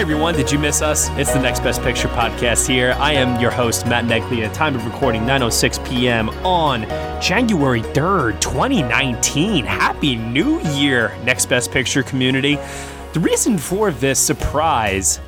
[0.00, 1.10] Hey everyone, did you miss us?
[1.18, 2.96] It's the Next Best Picture podcast here.
[2.98, 4.50] I am your host, Matt Neglia.
[4.54, 6.30] Time of recording 9.06 p.m.
[6.42, 6.84] on
[7.20, 9.66] January 3rd, 2019.
[9.66, 12.54] Happy New Year, Next Best Picture community.
[13.12, 15.20] The reason for this surprise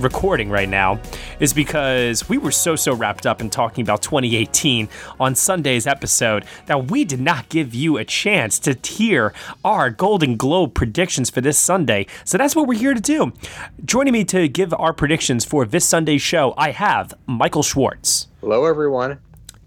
[0.00, 1.00] recording right now
[1.38, 6.44] is because we were so so wrapped up in talking about 2018 on Sunday's episode
[6.66, 9.32] that we did not give you a chance to hear
[9.64, 12.06] our Golden Globe predictions for this Sunday.
[12.24, 13.32] So that's what we're here to do.
[13.84, 18.28] Joining me to give our predictions for this Sunday's show, I have Michael Schwartz.
[18.40, 19.18] Hello, everyone.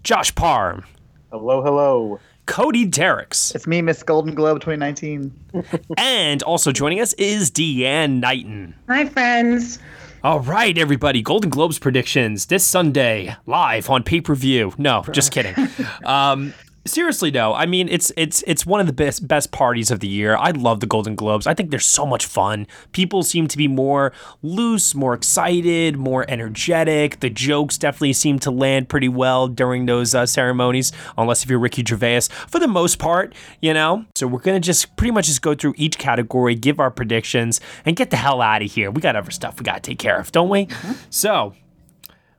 [0.02, 0.84] Josh Parr.
[1.30, 2.20] Hello, hello.
[2.46, 3.54] Cody Dericks.
[3.54, 5.32] It's me, Miss Golden Globe 2019.
[5.96, 8.74] and also joining us is Deanne Knighton.
[8.88, 9.78] Hi, friends.
[10.24, 11.20] All right, everybody.
[11.20, 14.72] Golden Globes predictions this Sunday, live on pay per view.
[14.78, 15.54] No, just kidding.
[16.04, 16.54] Um,
[16.86, 20.08] seriously though, I mean it's it's it's one of the best best parties of the
[20.08, 20.36] year.
[20.36, 21.46] I love the Golden Globes.
[21.46, 22.66] I think they're so much fun.
[22.92, 27.20] People seem to be more loose, more excited, more energetic.
[27.20, 31.58] The jokes definitely seem to land pretty well during those uh, ceremonies, unless if you're
[31.58, 32.22] Ricky Gervais.
[32.48, 34.04] For the most part, you know.
[34.14, 37.96] So we're gonna just pretty much just go through each category, give our predictions, and
[37.96, 38.90] get the hell out of here.
[38.90, 40.68] We got other stuff we gotta take care of, don't we?
[41.10, 41.54] So,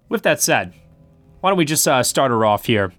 [0.09, 0.73] with that said,
[1.41, 2.91] why don't we just uh, start her off here?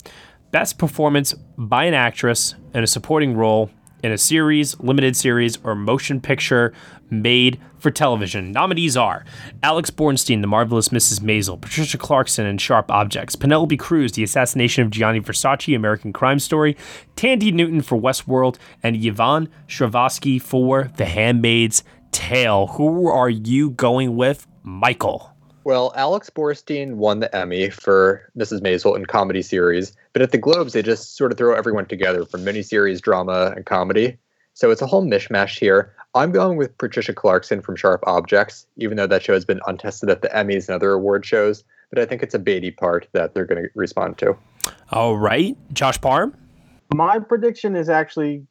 [0.57, 3.71] Best performance by an actress in a supporting role
[4.03, 6.73] in a series, limited series, or motion picture
[7.11, 8.53] made for television.
[8.53, 9.27] Nominees are
[9.63, 11.21] Alex Borstein, The Marvelous Mrs.
[11.21, 16.39] Maisel, Patricia Clarkson and Sharp Objects, Penelope Cruz, The Assassination of Gianni Versace, American Crime
[16.39, 16.75] Story,
[17.17, 22.69] Thandie Newton for Westworld, and Yvonne Strahovski for The Handmaid's Tale.
[22.69, 25.36] Who are you going with, Michael?
[25.67, 28.61] Well, Alex Borstein won the Emmy for Mrs.
[28.61, 32.25] Maisel in comedy series, but at the Globes they just sort of throw everyone together
[32.25, 34.17] for miniseries, drama, and comedy.
[34.55, 35.93] So it's a whole mishmash here.
[36.15, 40.09] I'm going with Patricia Clarkson from Sharp Objects, even though that show has been untested
[40.09, 41.65] at the Emmys and other award shows.
[41.91, 44.37] But I think it's a baity part that they're going to respond to.
[44.93, 46.33] All right, Josh Parham.
[46.95, 48.47] My prediction is actually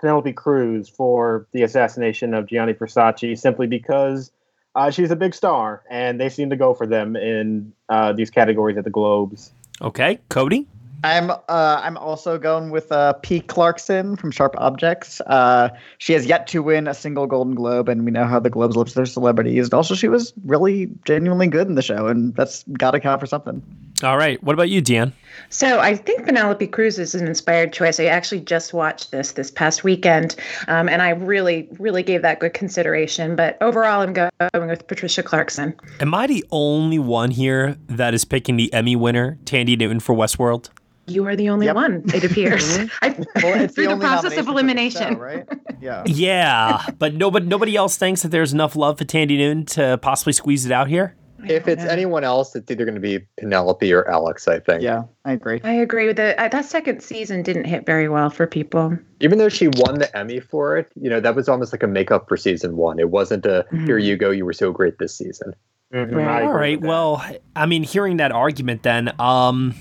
[0.00, 4.30] Penelope Cruz for the assassination of Gianni Versace, simply because
[4.74, 8.30] uh, she's a big star, and they seem to go for them in uh, these
[8.30, 9.52] categories at the Globes.
[9.80, 10.66] Okay, Cody.
[11.04, 13.40] I'm uh, I'm also going with uh, P.
[13.40, 15.20] Clarkson from Sharp Objects.
[15.22, 18.50] Uh, she has yet to win a single Golden Globe, and we know how the
[18.50, 19.66] Globes look to their celebrities.
[19.66, 23.20] And also, she was really genuinely good in the show, and that's got to count
[23.20, 23.62] for something.
[24.04, 24.42] All right.
[24.42, 25.12] What about you, Deanne?
[25.50, 28.00] So I think Penelope Cruz is an inspired choice.
[28.00, 30.36] I actually just watched this this past weekend,
[30.68, 33.36] um, and I really, really gave that good consideration.
[33.36, 34.30] But overall, I'm going
[34.68, 35.74] with Patricia Clarkson.
[36.00, 40.14] Am I the only one here that is picking the Emmy winner, Thandie Newton for
[40.14, 40.68] Westworld?
[41.08, 41.74] You are the only Yep.
[41.74, 42.78] one, it appears.
[43.02, 43.08] I,
[43.42, 45.14] Well, it's through the, only process of elimination.
[45.14, 45.44] show, right?
[45.80, 46.04] Yeah.
[46.06, 50.32] Yeah, but nobody nobody else thinks that there's enough love for Thandie Newton to possibly
[50.32, 51.16] squeeze it out here.
[51.44, 54.82] If it's anyone else, it's either going to be Penelope or Alex, I think.
[54.82, 55.60] Yeah, I agree.
[55.64, 56.38] I agree with it.
[56.38, 58.96] Uh, that second season didn't hit very well for people.
[59.20, 61.86] Even though she won the Emmy for it, you know, that was almost like a
[61.88, 62.98] makeup for season one.
[62.98, 65.54] It wasn't a here you go, you were so great this season.
[65.92, 66.42] Mhm, Right.
[66.42, 66.80] All right.
[66.80, 67.22] Well,
[67.54, 69.74] I mean, hearing that argument, then, um,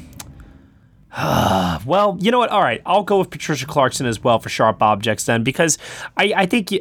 [1.85, 2.49] well, you know what?
[2.49, 5.77] All right, I'll go with Patricia Clarkson as well for Sharp Objects then, because
[6.17, 6.71] I I think.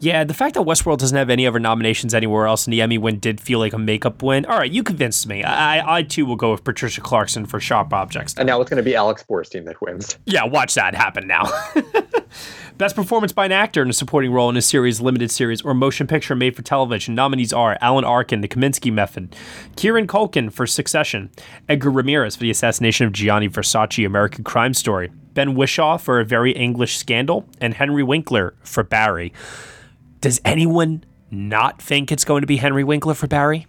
[0.00, 2.98] Yeah, the fact that Westworld doesn't have any other nominations anywhere else and the Emmy
[2.98, 4.46] win did feel like a makeup win.
[4.46, 5.42] All right, you convinced me.
[5.42, 8.34] I, I, I too will go with Patricia Clarkson for Sharp Objects.
[8.36, 10.16] And now it's going to be Alex Borstein that wins.
[10.24, 11.50] Yeah, watch that happen now.
[12.78, 15.74] Best performance by an actor in a supporting role in a series, limited series, or
[15.74, 17.16] motion picture made for television.
[17.16, 19.34] Nominees are Alan Arkin, The Kaminsky Method,
[19.74, 21.30] Kieran Culkin for Succession,
[21.68, 26.24] Edgar Ramirez for the assassination of Gianni Versace, American Crime Story, Ben Whishaw for A
[26.24, 29.32] Very English Scandal, and Henry Winkler for Barry.
[30.20, 33.66] Does anyone not think it's going to be Henry Winkler for Barry?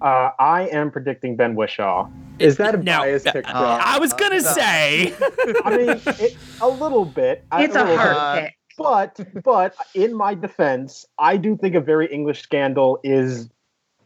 [0.00, 2.10] Uh, I am predicting Ben Whishaw.
[2.38, 3.48] Is that a Now, biased pick?
[3.48, 5.14] uh, I was gonna say.
[5.64, 7.44] I mean, it, a little bit.
[7.54, 8.16] It's a little hard bit.
[8.16, 8.54] Uh, pick.
[8.76, 13.48] But but in my defense, I do think a very English scandal is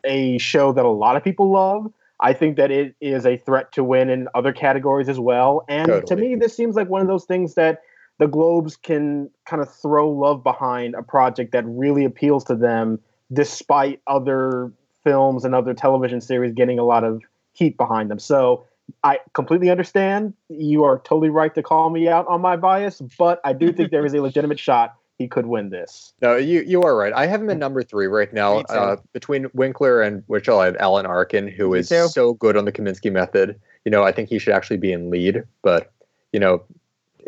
[0.05, 1.91] a show that a lot of people love.
[2.21, 5.65] I think that it is a threat to win in other categories as well.
[5.69, 7.81] And to me, this seems like one of those things that
[8.19, 12.99] the Globes can kind of throw love behind a project that really appeals to them,
[13.32, 14.73] despite other
[15.05, 17.23] films and other television series getting a lot of
[17.53, 18.19] heat behind them.
[18.19, 18.65] So
[19.05, 20.35] I completely understand.
[20.49, 23.91] You are totally right to call me out on my bias, but I do think
[23.91, 26.14] there is a legitimate shot he could win this.
[26.23, 27.12] No, you you are right.
[27.12, 28.61] I have him at number three right now.
[28.61, 32.73] Uh, between Winkler and Whishaw, I have Alan Arkin, who is so good on the
[32.73, 33.61] Kaminsky method.
[33.85, 35.93] You know, I think he should actually be in lead, but
[36.32, 36.62] you know,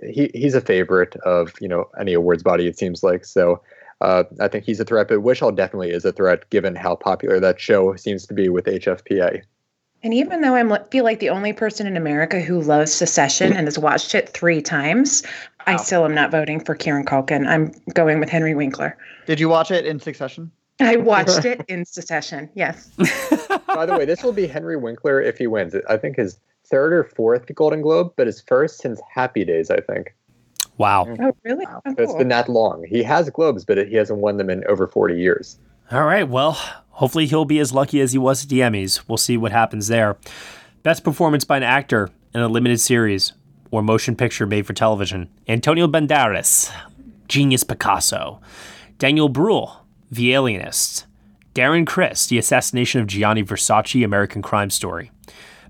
[0.02, 2.66] he he's a favorite of you know any awards body.
[2.66, 3.62] It seems like so.
[4.00, 7.38] Uh, I think he's a threat, but Whishaw definitely is a threat given how popular
[7.40, 9.42] that show seems to be with HFPA.
[10.02, 13.66] And even though I feel like the only person in America who loves Succession and
[13.66, 15.22] has watched it three times,
[15.66, 17.46] I still am not voting for Kieran Culkin.
[17.46, 18.96] I'm going with Henry Winkler.
[19.26, 20.50] Did you watch it in succession?
[20.80, 22.48] I watched it in Succession.
[22.54, 22.90] Yes.
[23.66, 25.74] By the way, this will be Henry Winkler if he wins.
[25.88, 29.80] I think his third or fourth Golden Globe, but his first since Happy Days, I
[29.80, 30.14] think.
[30.78, 31.06] Wow.
[31.20, 31.66] Oh, really?
[31.68, 32.18] Oh, So It's cool.
[32.18, 32.84] been that long.
[32.88, 35.58] He has Globes, but he hasn't won them in over 40 years.
[35.92, 36.26] All right.
[36.28, 36.52] Well,
[36.90, 39.02] hopefully he'll be as lucky as he was at the Emmys.
[39.08, 40.16] We'll see what happens there.
[40.82, 43.32] Best performance by an actor in a limited series
[43.70, 45.28] or motion picture made for television.
[45.48, 46.72] Antonio Banderas,
[47.28, 48.40] Genius Picasso.
[48.98, 51.06] Daniel Bruhl, The Alienist.
[51.54, 55.10] Darren Criss, The Assassination of Gianni Versace, American Crime Story.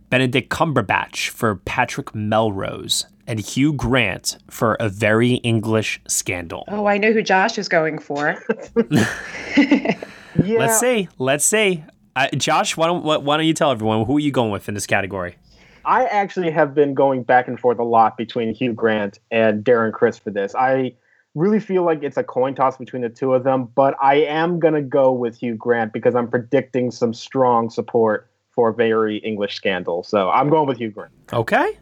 [0.08, 3.06] Benedict Cumberbatch for Patrick Melrose.
[3.26, 6.64] And Hugh Grant for A Very English Scandal.
[6.68, 8.42] Oh, I know who Josh is going for.
[10.44, 11.08] Yeah, Let's see.
[11.18, 11.84] Let's see.
[12.16, 14.68] Uh, Josh, why don't why why don't you tell everyone who are you going with
[14.68, 15.36] in this category?
[15.84, 19.92] I actually have been going back and forth a lot between Hugh Grant and Darren
[19.92, 20.54] Criss for this.
[20.54, 20.94] I
[21.34, 24.58] really feel like it's a coin toss between the two of them, but I am
[24.58, 29.54] going to go with Hugh Grant because I'm predicting some strong support for very English
[29.54, 30.02] scandal.
[30.02, 31.12] So I'm going with Hugh Grant.
[31.32, 31.78] Okay.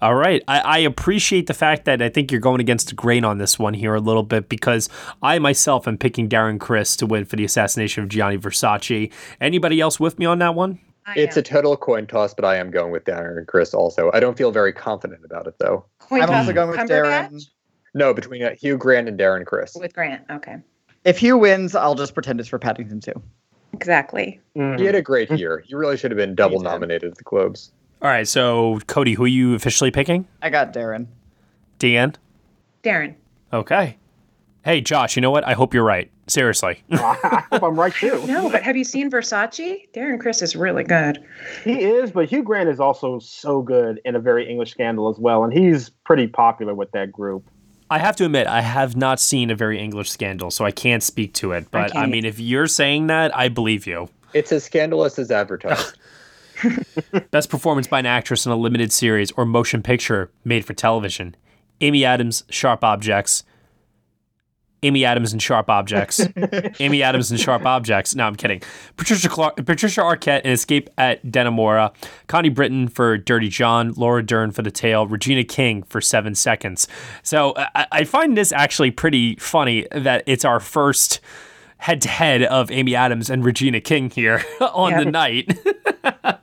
[0.00, 0.42] All right.
[0.46, 3.58] I, I appreciate the fact that I think you're going against the grain on this
[3.58, 4.88] one here a little bit because
[5.22, 9.12] I myself am picking Darren Criss to win for the assassination of Gianni Versace.
[9.40, 10.78] Anybody else with me on that one?
[11.06, 11.40] I It's am.
[11.40, 14.10] a total coin toss, but I am going with Darren and Criss also.
[14.12, 15.86] I don't feel very confident about it, though.
[15.98, 17.48] Coin I'm toss also going with Darren.
[17.98, 19.76] No, between uh, Hugh Grant and Darren Criss.
[19.78, 20.24] With Grant.
[20.30, 20.56] Okay.
[21.04, 23.12] If Hugh wins, I'll just pretend it's for Paddington 2.
[23.72, 24.40] Exactly.
[24.54, 25.64] He had a great year.
[25.66, 27.72] He really should have been double nominated at the Globes.
[28.00, 28.26] All right.
[28.26, 30.26] So, Cody, who are you officially picking?
[30.42, 31.06] I got Darren.
[31.80, 32.14] Dan?
[32.84, 33.14] Darren.
[33.52, 33.96] Okay.
[34.64, 35.46] Hey, Josh, you know what?
[35.46, 36.10] I hope you're right.
[36.28, 36.82] Seriously.
[36.92, 38.24] I hope I'm right too.
[38.26, 39.88] No, but have you seen Versace?
[39.92, 41.18] Darren Criss is really good.
[41.64, 45.18] He is, but Hugh Grant is also so good in a very English scandal as
[45.18, 47.48] well, and he's pretty popular with that group.
[47.90, 51.02] I have to admit, I have not seen a very English scandal, so I can't
[51.02, 51.70] speak to it.
[51.70, 54.08] But I can't mean, if you're saying that, I believe you.
[54.34, 55.96] It's as scandalous as advertised.
[57.30, 61.34] Best performance by an actress in a limited series or motion picture made for television.
[61.80, 63.44] Amy Adams, Sharp Objects.
[64.82, 66.20] Amy Adams and Sharp Objects.
[66.80, 68.14] Amy Adams and Sharp Objects.
[68.14, 68.62] No, I'm kidding.
[68.96, 71.92] Patricia Clark, Patricia Arquette in Escape at Dannemora.
[72.28, 73.92] Connie Britton for Dirty John.
[73.96, 75.06] Laura Dern for The Tale.
[75.06, 76.86] Regina King for Seven Seconds.
[77.22, 81.20] So uh, I, I find this actually pretty funny that it's our first
[81.78, 85.04] head to head of Amy Adams and Regina King here on Yeah.
[85.04, 85.58] the night.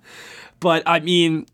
[0.60, 1.46] but I mean,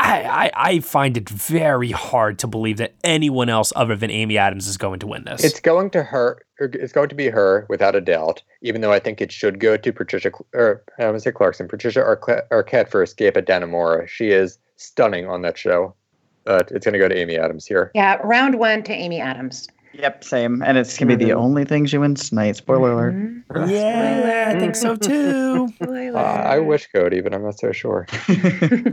[0.00, 4.38] I, I I find it very hard to believe that anyone else other than Amy
[4.38, 5.42] Adams is going to win this.
[5.44, 6.40] it's going to her.
[6.60, 8.42] It's going to be her without a doubt.
[8.62, 11.32] Even though I think it should go to Patricia, Cl- or I want to say
[11.32, 14.06] Clarkson, Patricia Arquette, Arquette for Escape at Dannemora.
[14.08, 15.94] She is stunning on that show.
[16.44, 17.90] But it's going to go to Amy Adams here.
[17.94, 19.68] Yeah, round one to Amy Adams.
[19.94, 20.62] Yep, same.
[20.62, 21.36] And it's gonna be the Mhm.
[21.38, 22.54] only thing she wins tonight.
[22.56, 23.14] Spoiler alert.
[23.14, 23.70] Mhm.
[23.70, 25.68] yeah, I think so too.
[26.10, 26.26] Spoiler.
[26.26, 28.06] Uh, I wish Cody, but I'm not so sure.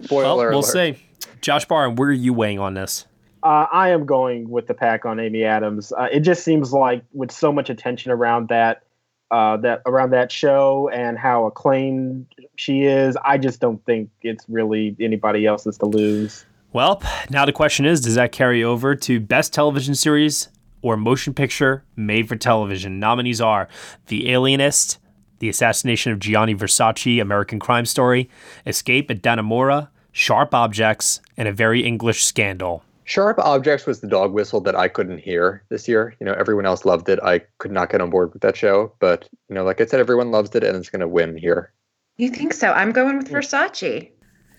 [0.09, 0.65] well, we'll alert.
[0.65, 0.95] see.
[1.41, 3.05] Josh Parham, where are you weighing on this?
[3.43, 5.93] Uh, I am going with the pack on Amy Adams.
[5.93, 8.83] Uh, it just seems like with so much attention around that,
[9.29, 12.25] uh, that around that show and how acclaimed
[12.55, 16.45] she is, I just don't think it's really anybody else's to lose.
[16.73, 20.49] Well, now the question is does that carry over to best television series
[20.81, 22.99] or motion picture made for television?
[22.99, 23.67] Nominees are
[24.07, 24.97] The Alienist,
[25.45, 28.31] The Assassination of Gianni Versace, American Crime Story,
[28.65, 32.83] Escape at Dannemora, Sharp Objects, and A Very English Scandal.
[33.03, 36.15] Sharp Objects was the dog whistle that I couldn't hear this year.
[36.19, 37.19] You know, everyone else loved it.
[37.21, 39.99] I could not get on board with that show, but you know, like I said,
[39.99, 41.71] everyone loves it, and it's going to win here.
[42.17, 42.71] You think so?
[42.71, 44.09] I'm going with Versace.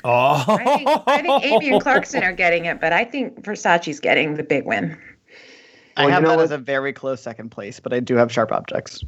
[0.05, 3.99] Oh, I think, I think Amy and Clarkson are getting it, but I think Versace's
[3.99, 4.97] getting the big win.
[5.97, 6.45] I Well, you have know that what?
[6.45, 9.03] as a very close second place, but I do have sharp objects.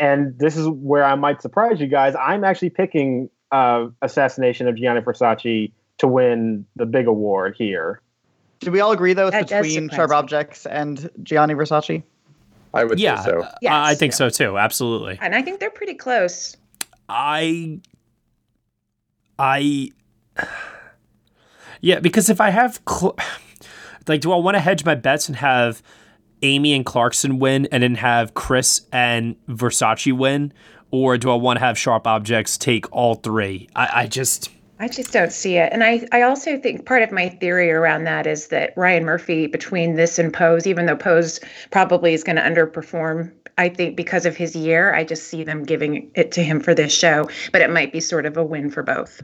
[0.00, 2.14] And this is where I might surprise you guys.
[2.18, 8.00] I'm actually picking uh, Assassination of Gianni Versace to win the big award here.
[8.60, 12.02] Do we all agree though it's That between surprise sharp objects and Gianni Versace?
[12.72, 13.42] I would yeah, say so.
[13.42, 13.72] uh, Yes.
[13.72, 14.56] I think so too.
[14.56, 15.18] Absolutely.
[15.20, 16.56] And I think they're pretty close.
[17.08, 17.80] I
[19.38, 19.90] I
[21.82, 23.16] Yeah, because if I have Cl-
[24.08, 25.82] like do I want to hedge my bets and have
[26.42, 30.52] Amy and Clarkson win and then have Criss and Versace win
[30.90, 33.68] or do I want to have Sharp Objects take all three?
[33.76, 35.70] I, I just I just don't see it.
[35.74, 39.46] And I, I also think part of my theory around that is that Ryan Murphy,
[39.46, 41.38] between this and Pose, even though Pose
[41.70, 43.30] probably is going to underperform
[43.60, 46.74] I think because of his year, I just see them giving it to him for
[46.74, 49.20] this show, but it might be sort of a win for both.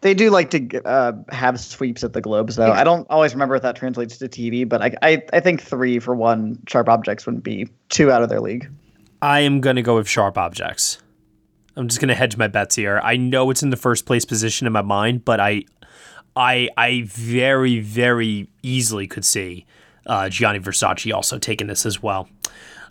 [0.00, 2.68] They do like to uh, have sweeps at the Globes, though.
[2.68, 2.80] Yeah.
[2.80, 5.98] I don't always remember if that translates to TV, but I, I, I think three
[5.98, 8.70] for one Sharp Objects wouldn't be two out of their league.
[9.20, 10.98] I am going to go with Sharp Objects.
[11.76, 13.00] I'm just going to hedge my bets here.
[13.02, 15.64] I know it's in the first place position in my mind, but I
[16.34, 19.64] I I very very easily could see
[20.06, 22.28] uh, Gianni Versace also taking this as well.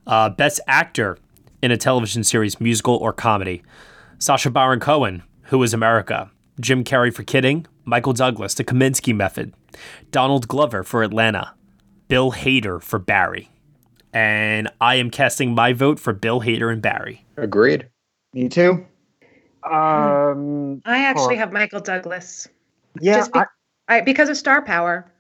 [0.06, 1.18] Uh, best actor
[1.62, 3.62] in a television series, musical or comedy.
[4.20, 6.32] Sasha Baron Cohen, Who is America?
[6.60, 9.54] Jim Carrey for Kidding, Michael Douglas, The Kaminsky Method,
[10.12, 11.54] Donald Glover for Atlanta,
[12.08, 13.50] Bill Hader for Barry.
[14.14, 17.26] And I am casting my vote for Bill Hader and Barry.
[17.38, 17.88] Agreed.
[18.34, 18.86] Me too.
[19.70, 21.42] Um, I actually Huh.
[21.42, 22.48] have Michael Douglas.
[23.00, 23.46] yeah, Just be- I,
[23.90, 25.12] I because of star power.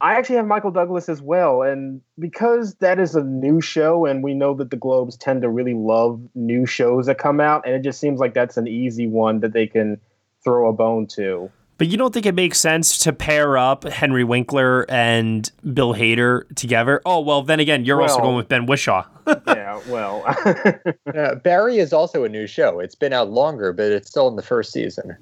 [0.00, 4.22] I actually have Michael Douglas as well, and because that is a new show, and
[4.22, 7.74] we know that the Globes tend to really love new shows that come out, and
[7.74, 10.00] it just seems like that's an easy one that they can
[10.44, 11.50] throw a bone to.
[11.78, 16.42] But you don't think it makes sense to pair up Henry Winkler and Bill Hader
[16.54, 17.02] together?
[17.04, 19.04] Oh, well, then again, you're also going with Ben Whishaw.
[19.48, 20.22] yeah, well,
[21.14, 22.78] Uh, Barry is also a new show.
[22.78, 25.16] It's been out longer, but it's still in the first season.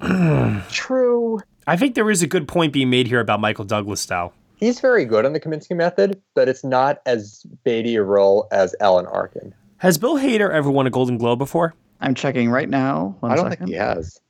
[0.70, 1.40] true.
[1.66, 4.32] I think there is a good point being made here about Michael Douglas, though.
[4.56, 8.74] He's very good on the Kaminsky method, but it's not as baity a role as
[8.80, 9.54] Alan Arkin.
[9.78, 11.74] Has Bill Hader ever won a Golden Globe before?
[12.00, 13.16] I'm checking right now.
[13.20, 13.66] One I don't second.
[13.66, 14.20] think he has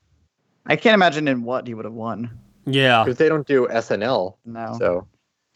[0.66, 2.30] I can't imagine in what he would have won.
[2.66, 3.04] Yeah.
[3.04, 4.36] because they don't do SNL.
[4.46, 4.76] No.
[4.78, 5.06] So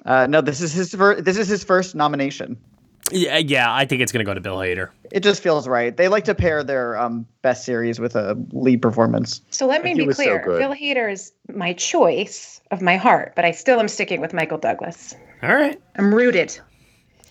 [0.04, 1.24] Uh, no, this is his first.
[1.24, 2.56] This is his first nomination.
[3.10, 4.90] Yeah, yeah I think it's going to go to Bill Hader.
[5.10, 5.96] It just feels right.
[5.96, 9.40] They like to pair their um, best series with a lead performance.
[9.50, 10.42] So let me He be was so clear.
[10.44, 10.58] good.
[10.58, 14.58] Bill Hader is my choice of my heart, but I still am sticking with Michael
[14.58, 15.14] Douglas.
[15.42, 15.80] All right.
[15.96, 16.60] I'm rooted.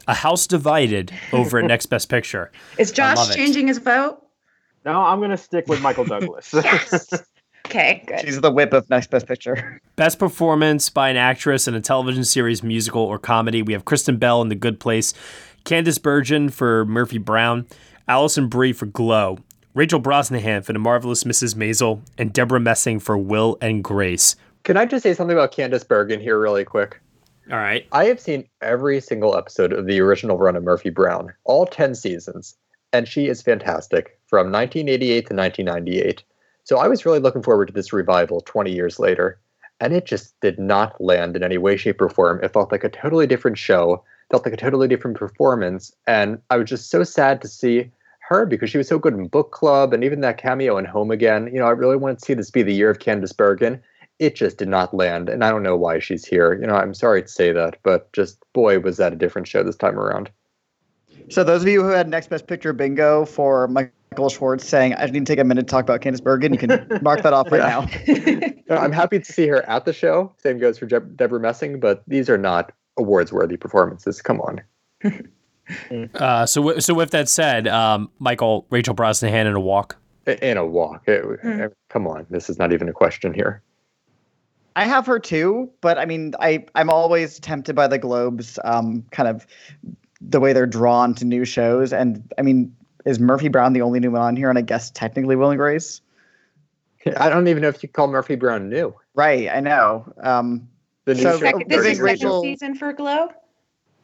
[0.08, 2.52] A house divided over at Next Best Picture.
[2.80, 3.36] Is love Josh it.
[3.36, 4.20] changing his vote?
[4.86, 6.52] No, I'm gonna stick with Michael Douglas.
[6.54, 7.14] Yes.
[7.66, 8.22] Okay, good.
[8.22, 9.82] She's the whip of Next Best Picture.
[9.98, 13.62] Best performance by an actress in a television series, musical, or comedy.
[13.62, 15.14] We have Kristen Bell in The Good Place,
[15.66, 17.68] Candice Bergen for Murphy Brown,
[18.08, 19.40] Alison Brie for Glow,
[19.74, 21.56] Rachel Brosnahan for The Marvelous Mrs.
[21.56, 24.36] Maisel, and Debra Messing for Will and Grace.
[24.64, 27.02] can I just say something about Candice Bergen here, really quick?
[27.52, 27.86] All right.
[27.92, 31.96] I have seen every single episode of the original run of Murphy Brown, all 10
[31.96, 32.56] seasons,
[32.92, 36.24] and she is fantastic from 1988 to 1998.
[36.68, 39.40] So I was really looking forward to this revival 20 years later,
[39.80, 42.44] and it just did not land in any way, shape, or form.
[42.44, 46.58] It felt like a totally different show, felt like a totally different performance, and I
[46.58, 49.94] was just so sad to see her because she was so good in book club
[49.94, 51.50] and even that cameo in Home Again.
[51.54, 53.82] You know, I really wanted to see this be the year of Candice Bergen
[54.20, 56.96] it just did not land and i don't know why she's here you know i'm
[56.96, 60.32] sorry to say that but just boy was that a different show this time around
[61.30, 63.92] So those of you who had Next Best Picture bingo for Michael
[64.28, 66.88] Schwartz saying, "I need to take a minute to talk about Candice Bergen," you can
[67.02, 68.52] mark that off right Yeah.
[68.68, 68.82] now.
[68.82, 72.04] i'm happy to see her at the show same goes for Je- debra messing but
[72.06, 74.62] these are not awards worthy performances come on
[76.16, 79.98] Uh, so, w- so with that said, um, Michael, Rachel Brosnahan in a walk.
[80.42, 81.66] In a walk It- Hmm.
[81.90, 83.62] come on this is not even a question here
[84.78, 89.04] I have her too, but I mean, I I'm always tempted by the Globes, um,
[89.12, 89.48] kind of
[90.22, 92.74] the way they're drawn to new shows, and I mean,
[93.08, 94.50] is Murphy Brown the only new one on here?
[94.50, 96.02] And I guess technically Will and Grace.
[97.18, 100.12] i don't even know if you call murphy brown new Right, I know.
[100.22, 100.68] Um,
[101.06, 103.30] the new So- Second, this is started- second Rachel- season for Glow.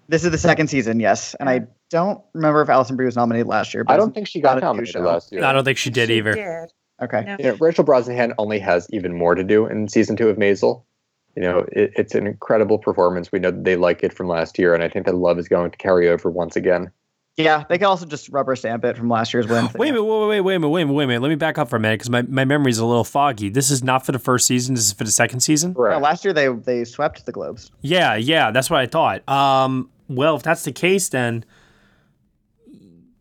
[0.07, 3.45] this is the second season, yes, and I don't remember if Alison Brie was nominated
[3.47, 3.83] last year.
[3.83, 5.89] But i don't think she got a new nominated last year I don't think she
[5.91, 6.33] did either.
[6.33, 6.71] Did.
[7.01, 7.23] Okay.
[7.25, 7.35] No.
[7.39, 10.83] you know, Rachel Brosnahan only has even more to do in season two of Maisel.
[11.35, 13.31] You know, it, it's an incredible performance.
[13.31, 15.47] We know that they like it from last year, and I think that love is
[15.47, 16.91] going to carry over once again.
[17.35, 19.67] Yeah, they could also just rubber stamp it from last year's win.
[19.75, 21.21] Wait a minute, wait, wait, wait a minute, wait a minute, wait a minute.
[21.23, 23.49] Let me back up for a minute because my, my memory's a little foggy.
[23.49, 24.75] This is not for the first season.
[24.75, 25.73] This is for the second season.
[25.75, 27.71] No, last year they they swept the Globes.
[27.81, 29.27] Yeah, yeah, that's what I thought.
[29.27, 31.43] Um, well, if that's the case, then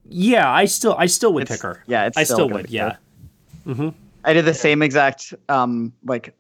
[0.08, 1.82] yeah, I still, I still would It's- pick her.
[1.86, 2.66] Yeah, it's I still, still would.
[2.66, 2.96] be Yeah.
[3.64, 3.94] good.
[4.24, 6.34] I did the same exact um like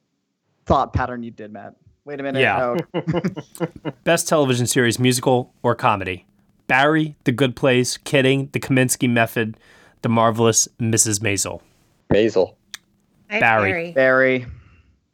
[0.66, 1.74] thought pattern you did, Matt.
[2.04, 2.40] Wait a minute.
[2.40, 2.76] Yeah.
[2.94, 3.00] Oh,
[4.04, 6.26] Best television series, musical or comedy.
[6.72, 9.58] Barry, The Good Place, Kidding, The Kaminsky Method,
[10.00, 11.20] The Marvelous Mrs.
[11.20, 11.60] Maisel.
[12.10, 12.54] Maisel.
[13.30, 13.92] Hi, Barry.
[13.92, 14.46] Barry.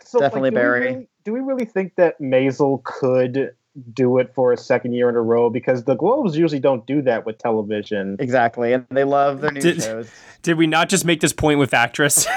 [0.04, 0.80] So, Definitely do we Barry.
[0.80, 3.50] really- do we really think that Maisel could
[3.92, 5.50] do it for a second year in a row?
[5.50, 8.14] Because the Globes usually don't do that with television.
[8.20, 10.08] Exactly, and they love their new Did- shows.
[10.42, 12.24] Did we not just make this point with actress?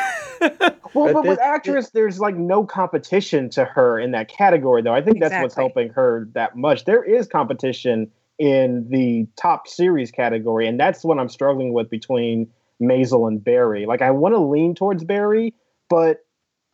[0.94, 4.82] Well, But but, this- with actress, there's like no competition to her in that category,
[4.82, 4.94] though.
[4.94, 6.84] I think that's what's helping her that much.
[6.84, 12.48] There is competition in the top series category, and that's what I'm struggling with between
[12.82, 13.86] Maisel and Barry.
[13.86, 15.54] Like I want to lean towards Barry,
[15.90, 16.26] but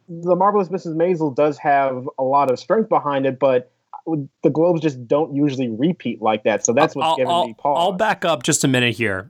[0.08, 0.96] the marvelous Mrs.
[0.96, 3.72] Maisel does have a lot of strength behind it, but
[4.06, 6.66] the Globes just don't usually repeat like that.
[6.66, 7.78] So that's what's I'll, giving I'll, me pause.
[7.78, 9.30] I'll back up just a minute here.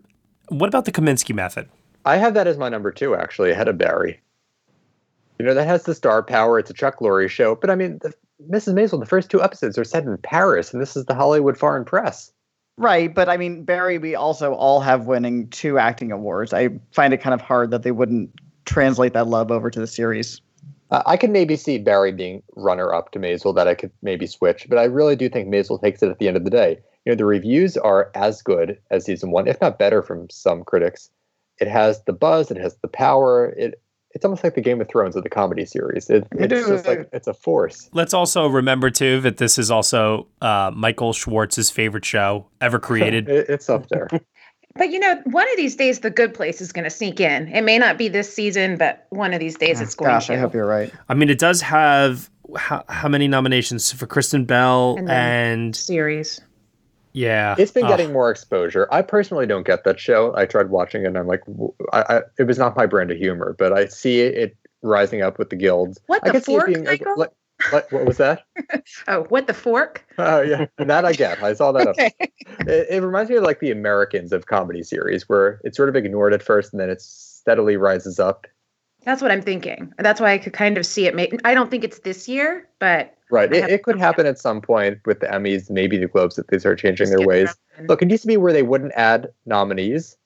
[0.50, 1.70] What about the Kaminsky method?
[2.06, 4.22] I have that as my number two, actually, ahead of Barry.
[5.40, 6.58] You know, that has the star power.
[6.58, 7.56] It's a Chuck Lorre show.
[7.56, 8.74] But I mean, the, Mrs.
[8.74, 11.86] Maisel, the first two episodes are set in Paris, and this is the Hollywood Foreign
[11.86, 12.32] Press.
[12.78, 16.54] Right, but I mean, Barry, we also all have winning two acting awards.
[16.54, 18.30] I find it kind of hard that they wouldn't
[18.66, 20.42] translate that love over to the series.
[20.92, 24.28] Uh, I could maybe see Barry being runner up to Maisel, that I could maybe
[24.28, 26.80] switch, but I really do think Maisel takes it at the end of the day.
[27.06, 30.64] You know, the reviews are as good as season one, if not better from some
[30.64, 31.10] critics.
[31.60, 33.50] It has the buzz, it has the power.
[33.58, 33.82] It
[34.18, 36.10] it's almost like the Game of Thrones of the comedy series.
[36.10, 37.88] It, it's just like it's a force.
[37.94, 43.30] Let's also remember too that this is also uh, Michael Schwartz's favorite show ever created.
[43.30, 44.10] it, it's up there.
[44.76, 47.48] But you know, one of these days, the good place is going to sneak in.
[47.48, 50.34] It may not be this season, but one of these days, it's going Gosh, to.
[50.34, 50.94] I hope you're right.
[51.10, 56.42] I mean, it does have how, how many nominations for Kristen Bell And and, Series.
[57.18, 57.90] Yeah, It's been Ugh.
[57.90, 58.88] getting more exposure.
[58.92, 60.34] I personally don't get that show.
[60.36, 63.10] I tried watching it, and I'm like, w- I, I, it was not my brand
[63.12, 63.56] of humor.
[63.58, 66.00] But I see it rising up with the guilds.
[66.08, 67.16] What I the could see it fork, being Michael?
[67.18, 67.32] like,
[67.74, 68.44] like- what was that?
[69.08, 70.06] Oh, what the fork?
[70.20, 71.42] Oh yeah, that I get.
[71.44, 71.88] I saw that.
[71.88, 72.06] Okay.
[72.08, 72.68] Up.
[72.68, 75.96] It, it reminds me of like the Americans of comedy series, where it's sort of
[75.96, 78.46] ignored at first, and then it steadily rises up.
[79.04, 79.94] That's what I'm thinking.
[79.98, 81.16] That's why I could kind of see it.
[81.16, 83.52] Make, I don't think it's this year, but Right.
[83.52, 86.60] It, it could happen at some point with the Emmys, maybe the Globes, if they
[86.60, 87.54] start changing their ways.
[87.88, 90.18] Look, it used to be where they wouldn't add nominees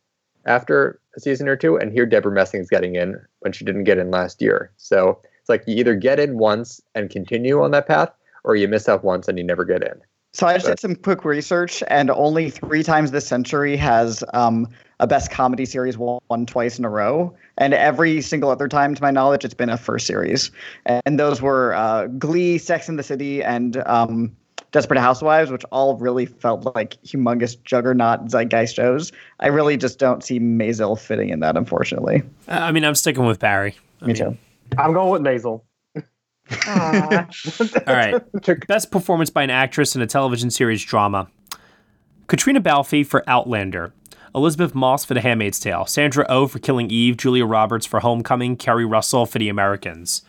[0.46, 3.86] after a season or two, and here Debra Messing is getting in when she didn't
[3.86, 4.72] get in last year.
[4.78, 8.12] So it's like you either get in once and continue on that path,
[8.44, 10.00] or you miss out once and you never get in.
[10.34, 14.24] So I just But- did some quick research, and only three times this century has
[14.34, 14.68] um,
[15.00, 19.02] a best comedy series won twice in a row, and every single other time, to
[19.04, 20.50] my knowledge, it's been a first series,
[20.88, 24.36] and those were uh, Glee, Sex and the City, and um,
[24.72, 29.12] Desperate Housewives, which all really felt like humongous juggernaut zeitgeist shows.
[29.42, 32.24] I really just don't see Maisel fitting in that, unfortunately.
[32.48, 33.76] I mean, I'm sticking with Barry.
[34.02, 34.38] I Me mean, too.
[34.80, 35.62] I'm going with Maisel.
[37.88, 38.68] All right.
[38.68, 41.30] Best performance by an actress in a television series drama.
[42.28, 43.94] Caitriona Balfe for Outlander.
[44.34, 45.86] Elisabeth Moss for The Handmaid's Tale.
[45.86, 47.18] Sandra Oh for Killing Eve.
[47.18, 48.56] Julia Roberts for Homecoming.
[48.56, 50.24] Keri Russell for The Americans.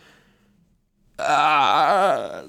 [1.19, 2.43] Uh,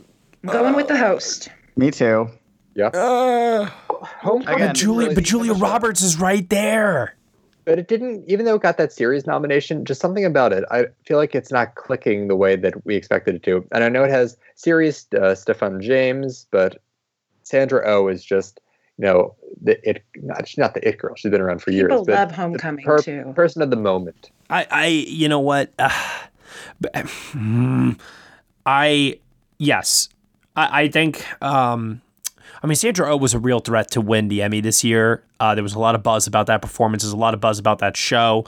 [0.44, 1.48] Going with the host.
[1.76, 2.28] Me too.
[2.74, 2.88] Yeah.
[2.88, 5.52] uh, Homecoming Again, but Julia, really but Julia.
[5.54, 7.14] Roberts is right there.
[7.64, 10.64] But it didn't, even though it got that series nomination, just something about it.
[10.70, 13.66] I feel like it's not clicking the way that we expected it to.
[13.72, 16.82] And I know it has series uh, Stephan James, but
[17.42, 18.60] Sandra O oh is just,
[18.98, 20.04] you know, the it.
[20.16, 21.14] Not, she's not the it girl.
[21.14, 21.88] She's been around for years.
[21.88, 23.32] People but love the Homecoming per- too.
[23.34, 24.30] Person of the moment.
[24.50, 25.72] I, I, you know what?
[25.78, 25.90] Uh,
[26.80, 27.06] but,
[28.66, 29.18] I,
[29.58, 30.08] yes,
[30.56, 31.24] I, I think.
[31.42, 32.00] Um,
[32.62, 35.22] I mean, Sandra Oh was a real threat to win the Emmy this year.
[35.38, 37.02] Uh, there was a lot of buzz about that performance.
[37.02, 38.46] There's a lot of buzz about that show.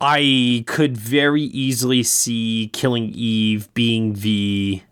[0.00, 4.82] I could very easily see Killing Eve being the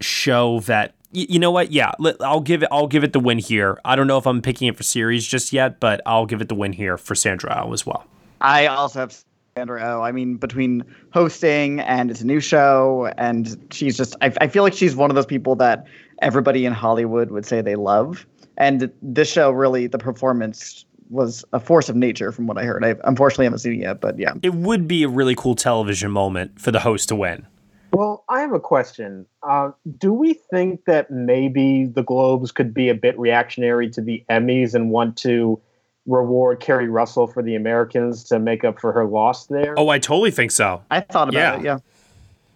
[0.00, 1.72] show that y- you know what?
[1.72, 2.68] Yeah, let, I'll give it.
[2.72, 3.78] I'll give it the win here.
[3.84, 6.48] I don't know if I'm picking it for series just yet, but I'll give it
[6.48, 8.04] the win here for Sandra Oh as well.
[8.40, 9.16] I also have
[9.56, 10.02] Sandra Oh.
[10.02, 14.62] I mean, between hosting and it's a new show, and she's just, I, I feel
[14.62, 15.86] like she's one of those people that
[16.20, 18.26] everybody in Hollywood would say they love.
[18.56, 22.84] And this show really, the performance was a force of nature from what I heard.
[22.84, 24.32] I unfortunately haven't seen it yet, but yeah.
[24.42, 27.46] It would be a really cool television moment for the host to win.
[27.92, 29.26] Well, I have a question.
[29.42, 34.24] Uh, do we think that maybe the Globes could be a bit reactionary to the
[34.30, 35.60] Emmys and want to
[36.06, 39.74] reward Keri Russell for the Americans to make up for her loss there?
[39.78, 40.82] Oh, I totally think so.
[40.90, 41.56] I thought about Yeah.
[41.58, 41.78] it, yeah.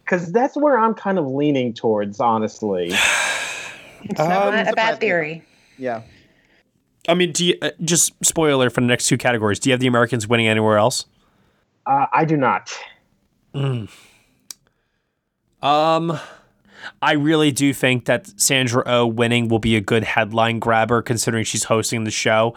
[0.04, 2.92] Because that's where I'm kind of leaning towards, honestly.
[4.08, 5.42] It's Um, not a surprised bad theory.
[5.78, 6.02] Yeah.
[7.08, 9.58] I mean, do you uh, just spoiler for the next two categories?
[9.58, 11.06] Do you have the Americans winning anywhere else?
[11.86, 12.72] Uh, I do not.
[15.66, 16.18] Um,
[17.02, 21.44] I really do think that Sandra O winning will be a good headline grabber, considering
[21.44, 22.54] she's hosting the show.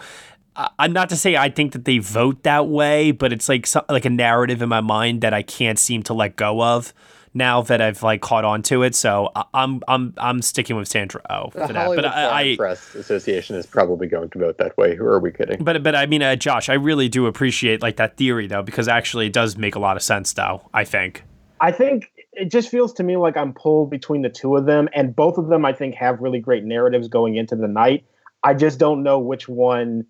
[0.55, 3.65] I- I'm not to say I think that they vote that way, but it's like
[3.65, 6.93] some, like a narrative in my mind that I can't seem to let go of
[7.33, 8.93] now that I've like caught on to it.
[8.93, 11.75] So I- I'm I'm I'm sticking with Sandra O The for that.
[11.75, 14.95] Hollywood But I, I Press Association is probably going to vote that way.
[14.95, 15.63] Who are we kidding?
[15.63, 18.87] but but I mean, uh, Josh, I really do appreciate like that theory though, because
[18.87, 20.69] actually it does make a lot of sense though.
[20.75, 21.23] I think.
[21.61, 22.09] I think
[22.39, 25.37] it just feels to me like I'm pulled between the two of them, and both
[25.37, 28.05] of them I think have really great narratives going into the night.
[28.43, 30.05] I just don't know which one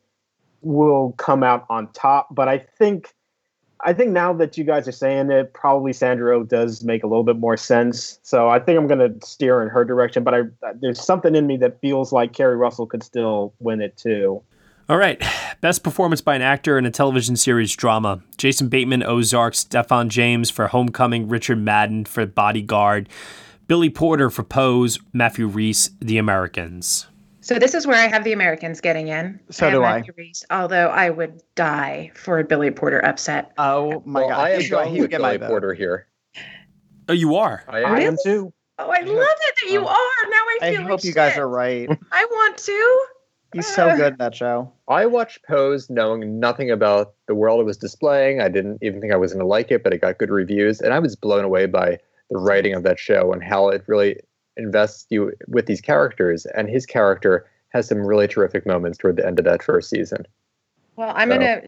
[0.62, 2.28] will come out on top.
[2.34, 3.14] But I think
[3.82, 7.08] I think now that you guys are saying it, probably Sandra Oh does make a
[7.08, 8.20] little bit more sense.
[8.24, 10.24] So I think I'm going to steer in her direction.
[10.24, 10.42] But I,
[10.82, 14.44] there's something in me that feels like Keri Russell could still win it too.
[14.90, 15.22] All right.
[15.62, 18.22] Best performance by an actor in a television series drama.
[18.38, 23.08] Jason Bateman, Ozark, Stephan James for Homecoming, Richard Madden for Bodyguard,
[23.68, 27.06] Billy Porter for Pose, Matthew Rhys, The Americans.
[27.42, 29.40] So this is where I have the Americans getting in.
[29.52, 29.98] So I do have I.
[30.00, 33.52] Matthew Rhys, although I would die for a Billy Porter upset.
[33.60, 34.40] Oh my well, god!
[34.40, 35.48] I am going he would with get my Billy vote.
[35.50, 36.08] Porter here.
[37.08, 37.64] Oh, you are?
[37.68, 38.14] I I am.
[38.14, 38.54] am too.
[38.80, 39.08] Oh, I love
[39.42, 39.88] it that you Oh.
[39.88, 40.30] are.
[40.30, 41.90] Now I feel I feel hope like you guys are right.
[42.12, 43.06] I want to.
[43.54, 44.72] He's so good in that show.
[44.88, 48.42] I watched Pose knowing nothing about the world it was displaying.
[48.42, 50.82] I didn't even think I was going to like it, but it got good reviews.
[50.82, 51.98] And I was blown away by
[52.30, 54.18] the writing of that show and how it really
[54.58, 56.46] invests you with these characters.
[56.56, 60.26] And his character has some really terrific moments toward the end of that first season.
[60.96, 61.62] Well, I'm So- gonna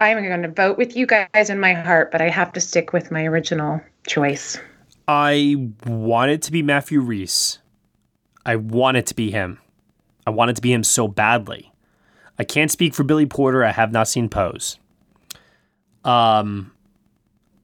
[0.00, 3.10] I'm gonna vote with you guys in my heart, but I have to stick with
[3.10, 4.58] my original choice.
[5.06, 7.58] I want it to be Matthew Rhys.
[8.46, 9.58] I want it to be him.
[10.28, 11.72] I wanted to be him so badly.
[12.38, 13.64] I can't speak for Billy Porter.
[13.64, 14.78] I have not seen Pose.
[16.04, 16.70] Um,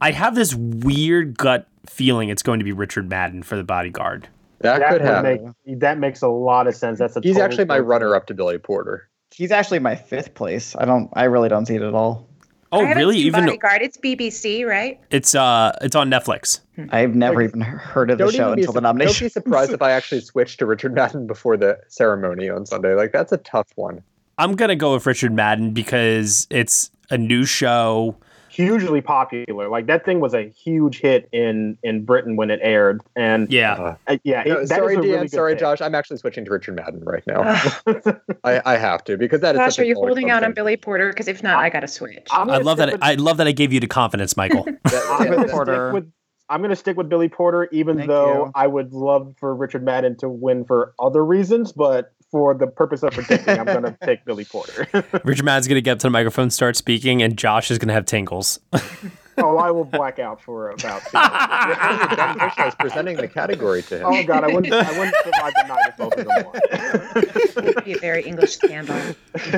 [0.00, 4.29] I have this weird gut feeling it's going to be Richard Madden for the bodyguard.
[4.61, 5.55] That, That could happen.
[5.66, 6.98] make that makes a lot of sense.
[6.98, 9.11] That's a He's actually my runner up to Billy Porter.
[9.31, 10.74] He's actually my fifth place.
[10.74, 11.11] I don't.
[11.12, 12.27] I really don't see it at all.
[12.75, 13.15] Oh, I really?
[13.17, 13.83] seen Even Bodyguard.
[13.83, 15.01] It's BBC, right?
[15.11, 16.61] it's uh, it's on Netflix.
[16.91, 19.29] I've never Like, even heard of the show even be, until the su- don't be
[19.41, 22.95] surprised if I actually switched to Richard Madden before the ceremony on Sunday.
[22.95, 24.03] Like that's a tough one.
[24.39, 28.17] I'm gonna go with Richard Madden because it's a new show.
[28.55, 29.69] Hugely popular.
[29.69, 33.97] Like that thing was a huge hit in in Britain when it aired, and Yeah,
[34.07, 35.61] uh, yeah, it, No, that is sorry, a really sorry, pick.
[35.61, 35.81] Josh.
[35.81, 37.43] I'm actually switching to Richard Madden right now.
[38.45, 39.59] I, I have to because that is.
[39.59, 40.53] Josh, such a are you holding out on.
[40.55, 41.09] Billy Porter?
[41.11, 42.27] Because if not, I gotta switch.
[42.31, 42.93] I'm I gonna love that.
[42.93, 44.64] with- I love that I gave you the confidence, Michael.
[44.85, 45.88] That- I'm gonna Porter.
[45.88, 46.12] stick with
[46.49, 48.53] I'm gonna stick with Billy Porter, even Thank though you.
[48.55, 53.05] I would love for Richard Madden to win for other reasons, but for the purpose
[53.05, 54.88] of predicting, I'm gonna pick Billy Porter.
[55.25, 58.07] Richard Madden's gonna get up to the microphone, start speaking, and Josh is gonna have
[58.07, 58.59] tingles.
[59.38, 61.01] oh, I will black out for about.
[61.05, 64.07] Two John Krishna is presenting the category to him.
[64.07, 64.75] oh God, I wouldn't.
[64.75, 67.66] I wouldn't survive the night if both of them won.
[67.66, 69.01] It would be a very English scandal.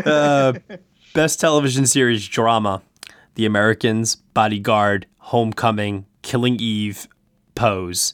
[0.04, 0.52] uh,
[1.14, 2.82] best television series drama:
[3.36, 7.08] The Americans, Bodyguard, Homecoming, Killing Eve,
[7.54, 8.12] Pose.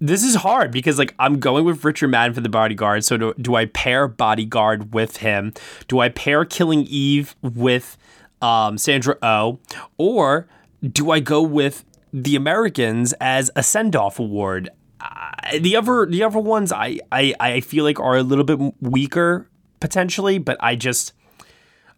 [0.00, 3.04] This is hard because like I'm going with Richard Madden for the Bodyguard.
[3.04, 5.54] So do, do I pair Bodyguard with him?
[5.88, 7.96] Do I pair Killing Eve with
[8.42, 9.58] um, Sandra Oh,
[9.96, 10.48] or
[10.86, 14.68] do I go with The Americans as a send off award?
[15.00, 18.58] Uh, the other the other ones I, I I feel like are a little bit
[18.80, 19.48] weaker
[19.80, 21.12] potentially, but I just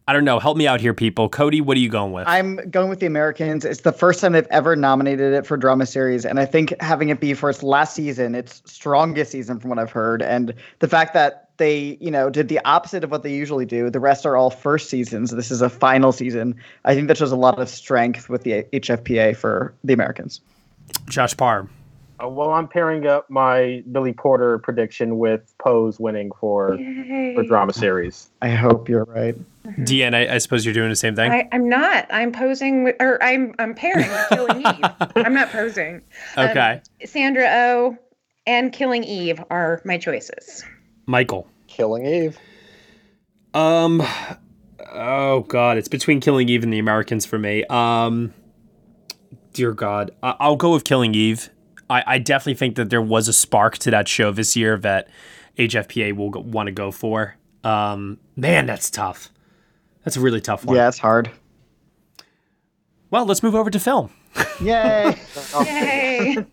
[0.08, 0.38] I don't know.
[0.38, 1.28] Help me out here, people.
[1.28, 2.26] Cody, what are you going with?
[2.26, 3.66] I'm going with the Americans.
[3.66, 7.10] It's the first time they've ever nominated it for drama series, and I think having
[7.10, 10.88] it be for its last season, its strongest season from what I've heard, and the
[10.88, 13.90] fact that they, you know, did the opposite of what they usually do.
[13.90, 15.30] The rest are all first seasons.
[15.32, 16.54] This is a final season.
[16.86, 20.40] I think that shows a lot of strength with the HFPA for the Americans.
[21.10, 21.68] Josh Parr.
[22.22, 26.76] Uh, well, I'm pairing up my Billy Porter prediction with Pose winning for
[27.34, 28.28] for drama series.
[28.42, 29.36] I hope you're right.
[29.80, 31.30] Deanne, I, I suppose you're doing the same thing.
[31.30, 32.06] I, I'm not.
[32.10, 34.84] I'm posing with, or I'm I'm pairing with Killing Eve.
[35.16, 36.02] I'm not posing.
[36.36, 37.98] Um, okay, Sandra Oh
[38.46, 40.64] and Killing Eve are my choices.
[41.06, 41.46] Michael.
[41.68, 42.38] Killing Eve.
[43.54, 44.02] Um.
[44.92, 47.64] Oh God, it's between Killing Eve and the Americans for me.
[47.64, 48.32] Um.
[49.52, 51.50] Dear God, I- I'll go with Killing Eve.
[51.90, 55.08] I, I definitely think that there was a spark to that show this year that
[55.58, 57.36] HFPA will go- want to go for.
[57.64, 58.18] Um.
[58.36, 59.30] Man, that's tough.
[60.04, 60.76] That's a really tough one.
[60.76, 61.30] Yeah, it's hard.
[63.10, 64.10] Well, let's move over to film.
[64.60, 65.16] Yay!
[65.64, 66.36] Yay!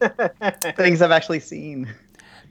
[0.75, 1.93] Things I've actually seen.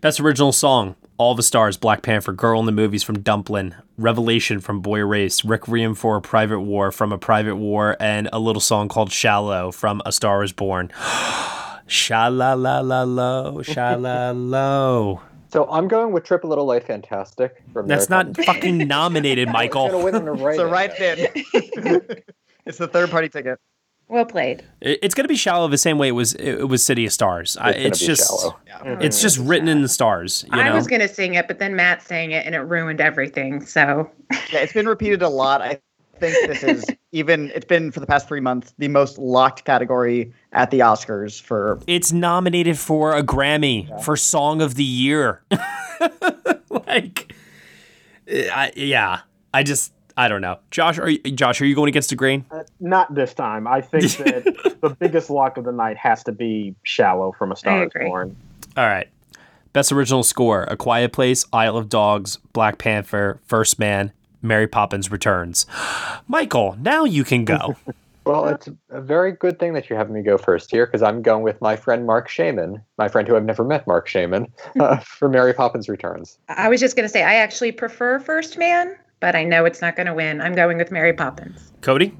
[0.00, 4.60] Best original song: All the Stars, Black Panther, Girl in the Movies from Dumplin', Revelation
[4.60, 8.60] from Boy Erased, Requiem for a Private War from A Private War, and a little
[8.60, 10.92] song called Shallow from A Star Is Born.
[11.86, 15.20] Sha-la-la-la-lo, sha-la-lo.
[15.52, 17.62] So I'm going with Trip a Little Light Fantastic.
[17.72, 18.46] From That's not Poppins.
[18.46, 19.58] fucking nominated, It's gonna
[19.92, 20.02] Michael.
[20.02, 20.56] win in a write-in.
[20.56, 22.22] So right in.
[22.66, 23.60] it's the third party ticket.
[24.08, 24.64] well played.
[24.80, 26.34] It- It's gonna be shallow the same way it was.
[26.34, 27.56] It was City of Stars.
[27.56, 28.26] It's gonna It's be just.
[28.28, 28.56] shallow.
[28.82, 29.02] Mm-hmm.
[29.02, 30.44] It's just written in the stars.
[30.52, 30.74] You I know.
[30.74, 33.64] was gonna sing it, but then Matt sang it, and it ruined everything.
[33.64, 34.10] So
[34.52, 35.62] Yeah, it's been repeated a lot.
[35.62, 35.78] I
[36.18, 40.32] think this is even it's been for the past three months the most locked category
[40.52, 45.42] at the Oscars for it's nominated for a Grammy for Song of the Year.
[46.70, 47.32] like,
[48.28, 49.20] I, yeah,
[49.52, 50.58] I just I don't know.
[50.70, 52.44] Josh, are you, Josh, are you going against the grain?
[52.50, 53.66] Uh, not this time.
[53.66, 57.56] I think that the biggest lock of the night has to be "Shallow" from A
[57.56, 58.36] Star Is Born.
[58.76, 59.08] All right.
[59.72, 64.12] Best original score: A Quiet Place, Isle of Dogs, Black Panther, First Man,
[64.44, 65.66] Mary Poppins Returns.
[66.28, 67.76] Michael, now you can go.
[68.26, 71.22] well, it's a very good thing that you're having me go first here because I'm
[71.22, 74.46] going with my friend Marc Shaiman, my friend who I've never met, Marc Shaiman,
[74.80, 76.38] uh, for Mary Poppins Returns.
[76.48, 79.80] I was just going to say I actually prefer First Man, but I know it's
[79.80, 80.40] not going to win.
[80.40, 81.72] I'm going with Mary Poppins.
[81.80, 82.14] Cody,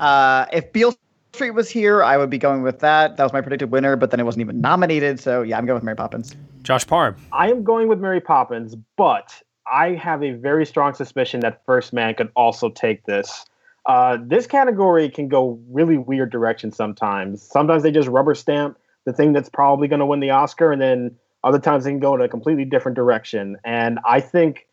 [0.00, 0.94] uh, if Beale
[1.32, 3.16] Street was here, I would be going with that.
[3.16, 5.20] That was my predicted winner, but then it wasn't even nominated.
[5.20, 6.34] So yeah, I'm going with Mary Poppins.
[6.62, 7.16] Josh Parham.
[7.32, 11.92] I am going with Mary Poppins, but I have a very strong suspicion that First
[11.92, 13.46] Man could also take this.
[13.86, 17.42] Uh, this category can go really weird directions sometimes.
[17.42, 20.80] Sometimes they just rubber stamp the thing that's probably going to win the Oscar, and
[20.80, 23.56] then other times they can go in a completely different direction.
[23.64, 24.66] And I think,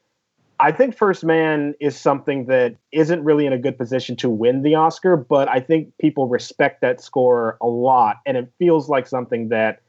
[0.60, 4.64] I think First Man is something that isn't really in a good position to win
[4.64, 9.08] the Oscar, but I think people respect that score a lot, and it feels like
[9.08, 9.82] something that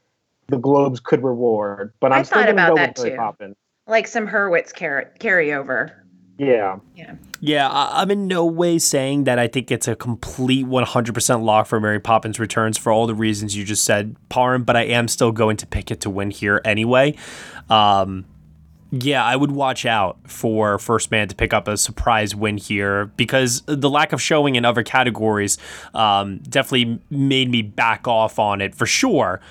[0.47, 1.93] the Globes could reward.
[1.99, 3.57] But I'm I still going to go with Mary Poppins.
[3.89, 5.91] Like some Hurwitz car- carryover.
[6.37, 6.77] Yeah.
[6.95, 7.15] Yeah.
[7.41, 11.67] Yeah, I- I'm in no way saying that I think it's a complete 100% lock
[11.67, 15.07] for Mary Poppins Returns for all the reasons you just said, Parham, but I am
[15.09, 17.15] still going to pick it to win here anyway.
[17.69, 18.25] Um,
[18.91, 23.05] yeah, I would watch out for First Man to pick up a surprise win here
[23.17, 25.57] because the lack of showing in other categories
[25.93, 29.41] um, definitely made me back off on it for sure.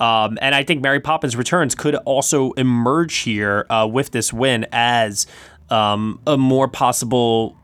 [0.00, 4.66] Um, and I think Mary Poppins Returns could also emerge here uh, with this win
[4.72, 5.26] as
[5.70, 7.56] um, a more possible,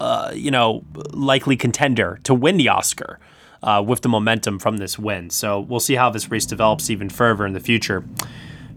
[0.00, 3.20] uh, you know, likely contender to win the Oscar
[3.62, 5.30] uh, with the momentum from this win.
[5.30, 8.04] So we'll see how this race develops even further in the future.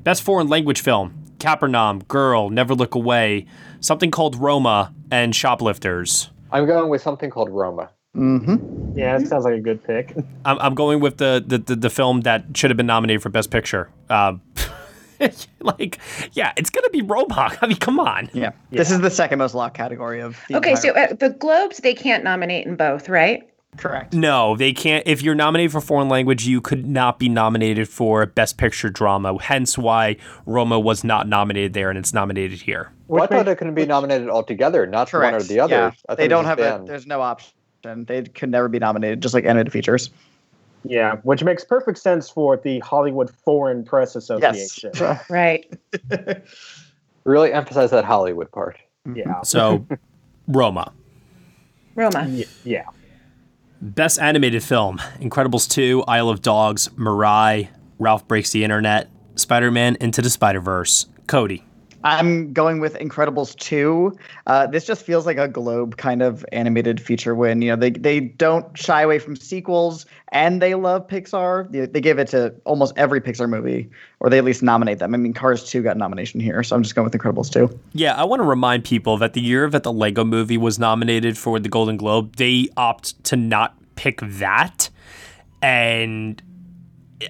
[0.03, 3.47] Best foreign language film Capernaum, Girl, Never Look Away,
[3.79, 6.29] something called Roma, and Shoplifters.
[6.51, 7.89] I'm going with something called Roma.
[8.15, 8.97] Mm-hmm.
[8.97, 10.15] Yeah, it sounds like a good pick.
[10.45, 13.29] I'm, I'm going with the, the, the, the film that should have been nominated for
[13.29, 13.89] Best Picture.
[14.09, 14.33] Uh,
[15.61, 15.99] like,
[16.33, 17.57] yeah, it's gonna be Roma.
[17.61, 18.29] I mean, come on.
[18.33, 18.51] Yeah.
[18.69, 18.77] yeah.
[18.77, 20.37] This is the second most locked category of.
[20.51, 23.47] okay, so uh, the Globes they can't nominate in both, right?
[23.77, 24.13] Correct.
[24.13, 25.07] No, they can't.
[25.07, 29.41] If you're nominated for foreign language, you could not be nominated for Best Picture Drama.
[29.41, 32.91] Hence why Roma was not nominated there, and it's nominated here.
[33.07, 35.33] Well, I thought it couldn't be nominated altogether, not Correct.
[35.33, 35.93] one or the other.
[36.09, 36.15] Yeah.
[36.15, 37.53] They don't have a, There's no option.
[37.83, 40.09] And they could never be nominated, just like animated features.
[40.83, 44.91] Yeah, which makes perfect sense for the Hollywood Foreign Press Association.
[44.95, 45.23] Yes.
[45.29, 45.71] right.
[47.23, 48.77] really emphasize that Hollywood part.
[49.07, 49.19] Mm-hmm.
[49.19, 49.41] Yeah.
[49.43, 49.85] So,
[50.47, 50.91] Roma.
[51.95, 52.25] Roma.
[52.27, 52.85] Y- yeah.
[53.81, 60.21] Best animated film: Incredibles 2, Isle of Dogs, Mirai, Ralph Breaks the Internet, Spider-Man Into
[60.21, 61.07] the Spider-Verse.
[61.27, 61.63] Cody.
[62.03, 64.17] I'm going with Incredibles 2.
[64.47, 67.61] Uh, this just feels like a Globe kind of animated feature win.
[67.61, 71.69] You know, they, they don't shy away from sequels and they love Pixar.
[71.71, 75.13] They, give it to almost every Pixar movie, or they at least nominate them.
[75.13, 77.69] I mean, Cars 2 got nomination here, so I'm just going with Incredibles 2.
[77.93, 81.37] Yeah, I want to remind people that the year that the Lego movie was nominated
[81.37, 84.89] for the Golden Globe, they opt to not pick that.
[85.61, 86.41] And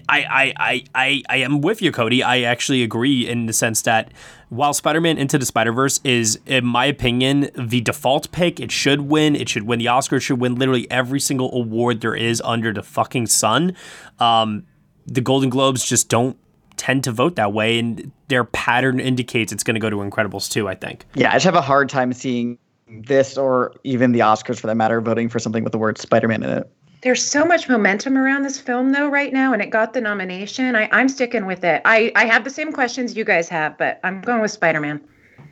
[0.07, 2.23] I, I, I, I, I am with you, Cody.
[2.23, 4.11] I actually agree in the sense that
[4.51, 9.33] while Spider-Man Into the Spider-Verse is, in my opinion, the default pick, it should win.
[9.33, 10.17] It should win the Oscar.
[10.17, 13.77] It should win literally every single award there is under the fucking sun.
[14.19, 14.65] Um,
[15.05, 16.37] the Golden Globes just don't
[16.75, 20.51] tend to vote that way, and their pattern indicates it's going to go to Incredibles
[20.51, 20.67] 2.
[20.67, 21.05] I think.
[21.15, 22.57] Yeah, I just have a hard time seeing
[22.89, 26.43] this or even the Oscars, for that matter, voting for something with the word Spider-Man
[26.43, 26.71] in it.
[27.01, 30.75] There's so much momentum around this film though right now, and it got the nomination.
[30.75, 31.81] I, I'm sticking with it.
[31.83, 35.01] I, I have the same questions you guys have, but I'm going with Spider-Man.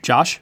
[0.04, 0.40] Josh?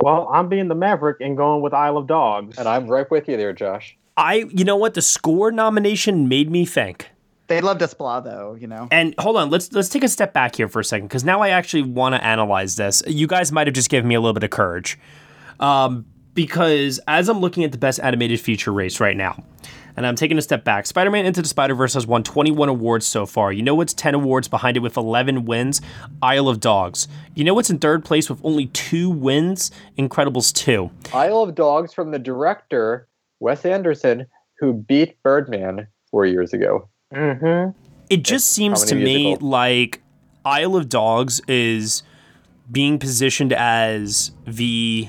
[0.00, 2.58] Well, I'm being the Maverick and going with Isle of Dogs.
[2.58, 3.96] And I'm right with you there, Josh.
[4.16, 4.94] I you know what?
[4.94, 7.10] The score nomination made me think.
[7.48, 8.88] They love Desplat though, you know.
[8.90, 11.42] And hold on, let's let's take a step back here for a second, because now
[11.42, 13.02] I actually want to analyze this.
[13.06, 14.98] You guys might have just given me a little bit of courage.
[15.60, 19.42] Um, because as I'm looking at the best animated feature race right now,
[19.96, 20.86] and I'm taking a step back.
[20.86, 23.52] Spider Man Into the Spider Verse has won 21 awards so far.
[23.52, 25.80] You know what's 10 awards behind it with 11 wins?
[26.22, 27.08] Isle of Dogs.
[27.34, 29.70] You know what's in third place with only two wins?
[29.98, 30.90] Incredibles 2.
[31.12, 33.08] Isle of Dogs from the director,
[33.40, 34.26] Wes Anderson,
[34.58, 36.88] who beat Birdman four years ago.
[37.14, 37.78] Mm-hmm.
[38.08, 40.02] It just seems to me like
[40.44, 42.02] Isle of Dogs is
[42.70, 45.08] being positioned as the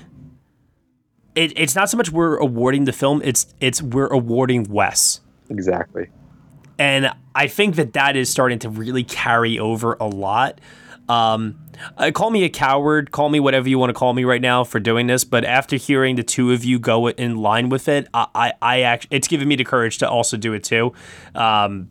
[1.37, 5.21] it, it's not so much we're awarding the film; it's it's we're awarding Wes.
[5.49, 6.07] Exactly.
[6.79, 10.59] And I think that that is starting to really carry over a lot.
[11.09, 11.59] Um,
[11.97, 14.63] uh, call me a coward, call me whatever you want to call me right now
[14.63, 15.23] for doing this.
[15.23, 18.81] But after hearing the two of you go in line with it, I, I, I
[18.81, 20.93] act, it's given me the courage to also do it too.
[21.33, 21.89] Um,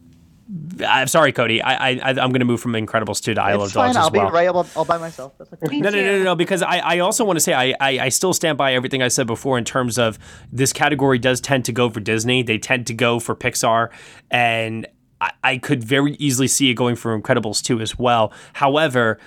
[0.87, 1.61] I'm sorry, Cody.
[1.61, 3.94] I, I I'm going to move from Incredibles two to the Isle It's of Dogs
[3.94, 3.96] fine.
[3.96, 4.28] I'll as well.
[4.30, 5.32] be right all, all by myself.
[5.38, 5.80] That's okay.
[5.80, 8.09] No, no, no, no, no, because I, I also want to say I, I, I
[8.11, 10.18] still stand by everything I said before in terms of
[10.52, 12.42] this category does tend to go for Disney.
[12.42, 13.90] They tend to go for Pixar,
[14.30, 14.87] and
[15.20, 18.32] I, I could very easily see it going for Incredibles 2 as well.
[18.52, 19.18] However,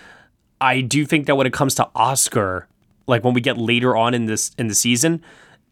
[0.62, 2.68] I do think that when it comes to Oscar,
[3.08, 5.22] like when we get later on in this in the season,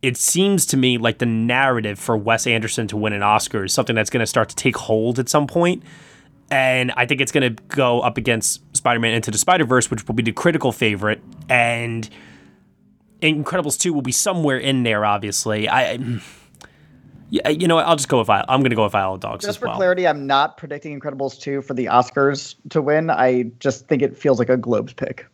[0.08, 3.74] it seems to me like the narrative for Wes Anderson to win an Oscar is
[3.74, 5.84] something that's going to start to take hold at some point
[6.50, 10.16] and I think it's going to go up against Spider-Man Into the Spider-Verse, which will
[10.16, 12.10] be the critical favorite, and
[13.22, 15.04] Incredibles 2 will be somewhere in there.
[15.04, 16.00] Obviously, I,
[17.30, 17.86] yeah, you know, what?
[17.86, 19.58] I'll just go with I, I'm going to go with Isle of Dogs Just as
[19.58, 19.76] for well.
[19.76, 23.10] clarity, I'm not predicting Incredibles 2 for the Oscars to win.
[23.10, 25.26] I just think it feels like a Globes pick.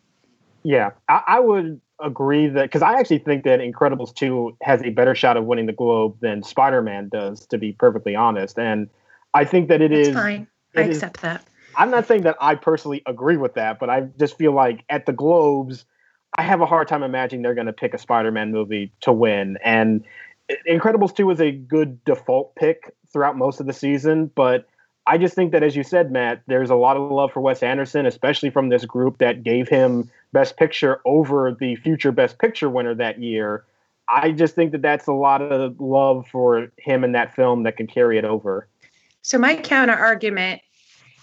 [0.63, 4.89] Yeah, I, I would agree that because I actually think that Incredibles 2 has a
[4.89, 8.59] better shot of winning the Globe than Spider Man does, to be perfectly honest.
[8.59, 8.89] And
[9.33, 10.13] I think that it That's is.
[10.15, 10.47] fine.
[10.75, 11.45] I it is- accept that.
[11.75, 15.07] I'm not saying that I personally agree with that, but I just feel like at
[15.07, 15.85] the Globes,
[16.37, 19.11] I have a hard time imagining they're going to pick a Spider Man movie to
[19.11, 19.57] win.
[19.63, 20.03] And
[20.69, 24.67] Incredibles 2 is a good default pick throughout most of the season, but
[25.05, 27.61] I just think that, as you said, Matt, there's a lot of love for Wes
[27.61, 32.69] Anderson, especially from this group that gave him Best Picture over the future Best Picture
[32.69, 33.65] winner that year.
[34.09, 37.77] I just think that that's a lot of love for him in that film that
[37.77, 38.67] can carry it over.
[39.21, 40.61] So my counter argument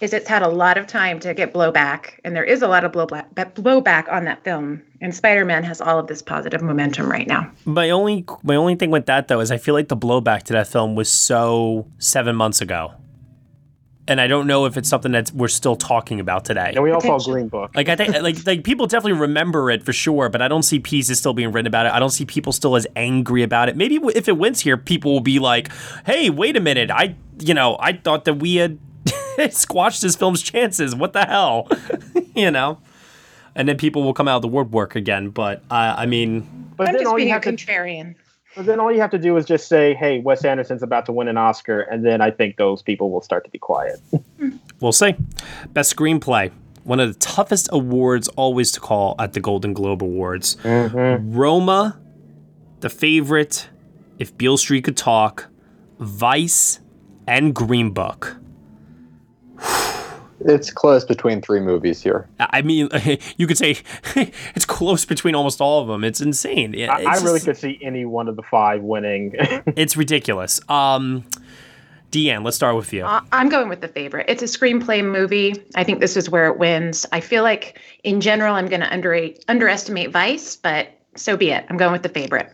[0.01, 2.83] is it's had a lot of time to get blowback, and there is a lot
[2.83, 4.81] of blowback blowback on that film.
[4.99, 7.49] And Spider-Man has all of this positive momentum right now.
[7.65, 10.53] My only my only thing with that though is I feel like the blowback to
[10.53, 12.93] that film was so seven months ago,
[14.11, 16.73] and I don't know if it's something that we're still talking about today.
[16.75, 17.33] And we all saw Potential.
[17.33, 17.71] Green Book.
[17.73, 20.79] Like I think like like people definitely remember it for sure, but I don't see
[20.79, 21.93] pieces still being written about it.
[21.93, 23.77] I don't see people still as angry about it.
[23.77, 25.71] Maybe if it wins here, people will be like,
[26.05, 26.91] "Hey, wait a minute!
[26.91, 28.79] I you know I thought that we had
[29.51, 30.93] squashed this film's chances.
[30.93, 31.69] What the hell?"
[32.35, 32.79] you know.
[33.55, 35.29] And then people will come out of the woodwork again.
[35.29, 38.15] But uh, I mean, But I'm then just all you being a have to contrarian.
[38.55, 41.11] But then all you have to do is just say, "Hey, Wes Anderson's about to
[41.11, 43.99] win an Oscar," and then I think those people will start to be quiet.
[44.79, 45.15] We'll see.
[45.73, 46.51] Best screenplay.
[46.83, 50.55] One of the toughest awards always to call at the Golden Globe Awards.
[50.63, 51.37] Mm-hmm.
[51.37, 51.99] Roma,
[52.79, 53.69] The Favorite,
[54.17, 55.49] If Beale Street Could Talk,
[55.99, 56.79] Vice,
[57.27, 58.37] and Green Book.
[60.45, 62.27] It's close between three movies here.
[62.39, 62.89] I I mean,
[63.37, 63.77] you could say
[64.55, 66.03] it's close between almost all of them.
[66.03, 66.73] It's insane.
[66.73, 69.35] It- I, I really just- could see any one of the five winning.
[69.75, 70.59] It's ridiculous.
[70.69, 71.23] Um,
[72.11, 73.05] Deanne, let's start with you.
[73.05, 74.25] Uh, I'm going with the favorite.
[74.27, 75.55] It's a screenplay movie.
[75.75, 77.05] I think this is where it wins.
[77.11, 81.65] I feel like, in general, I'm going to underrate, underestimate Vice, but so be it.
[81.69, 82.51] I'm going with the favorite.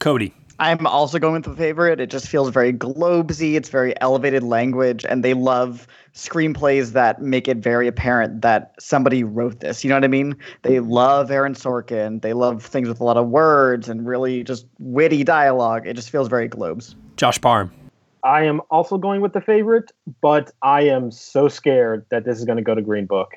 [0.00, 0.34] Cody.
[0.64, 2.00] I'm also going with the favorite.
[2.00, 3.54] It just feels very globesy.
[3.54, 9.24] It's very elevated language, and they love screenplays that make it very apparent that somebody
[9.24, 9.84] wrote this.
[9.84, 10.34] You know what I mean?
[10.62, 12.22] They love Aaron Sorkin.
[12.22, 15.86] They love things with a lot of words and really just witty dialogue.
[15.86, 16.96] It just feels very globes.
[17.16, 17.70] Josh Parham.
[18.22, 22.46] I am also going with the favorite, but I am so scared that this is
[22.46, 23.34] going to go to Green Book.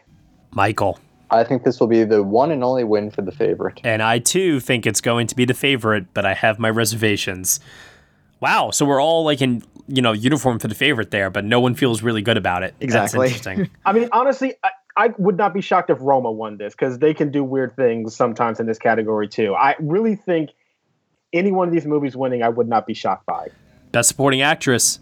[0.51, 0.97] Michael.
[1.29, 3.81] I think this will be the one and only win for the favorite.
[3.83, 7.59] And I too think it's going to be the favorite, but I have my reservations.
[8.39, 11.59] Wow, so we're all like in you know uniform for the favorite there, but no
[11.59, 12.75] one feels really good about it.
[12.79, 13.29] Exactly.
[13.29, 13.75] That's interesting.
[13.85, 17.13] I mean, honestly, I, I would not be shocked if Roma won this because they
[17.13, 19.55] can do weird things sometimes in this category too.
[19.55, 20.51] I really think
[21.33, 23.49] any one of these movies winning, I would not be shocked by.
[23.91, 24.99] Best supporting actress.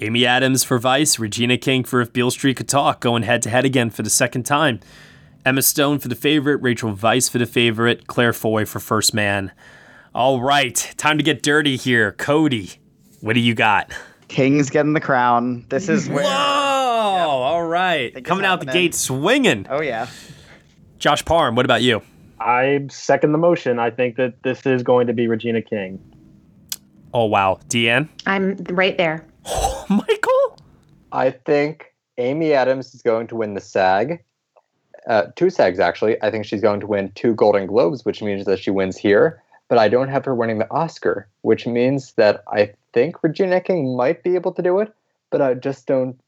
[0.00, 3.50] Amy Adams for Vice, Regina King for If Beale Street Could Talk, going head to
[3.50, 4.78] head again for the second time.
[5.48, 9.50] Emma Stone for the favorite, Rachel Weisz for the favorite, Claire Foy for First Man.
[10.14, 12.12] All right, time to get dirty here.
[12.12, 12.72] Cody,
[13.22, 13.90] what do you got?
[14.28, 15.64] King's getting the crown.
[15.70, 16.22] This is where.
[16.22, 16.28] Whoa!
[16.28, 17.24] where.
[17.24, 19.66] All right, coming out the gate swinging.
[19.70, 20.08] Oh yeah.
[20.98, 22.02] Josh Parham, what about you?
[22.38, 23.78] I second the motion.
[23.78, 25.98] I think that this is going to be Regina King.
[27.14, 29.24] Oh wow, Deanne, I'm right there.
[29.88, 30.58] Michael.
[31.10, 31.86] I think
[32.18, 34.22] Amy Adams is going to win the SAG.
[35.08, 36.22] Uh, two SAGs, actually.
[36.22, 39.42] I think she's going to win two Golden Globes, which means that she wins here.
[39.68, 43.96] But I don't have her winning the Oscar, which means that I think Regina King
[43.96, 44.92] might be able to do it,
[45.30, 46.18] but I just don't.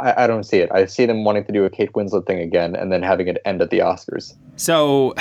[0.00, 0.70] I, I don't see it.
[0.72, 3.36] I see them wanting to do a Kate Winslet thing again and then having it
[3.44, 4.34] end at the Oscars.
[4.56, 5.14] So,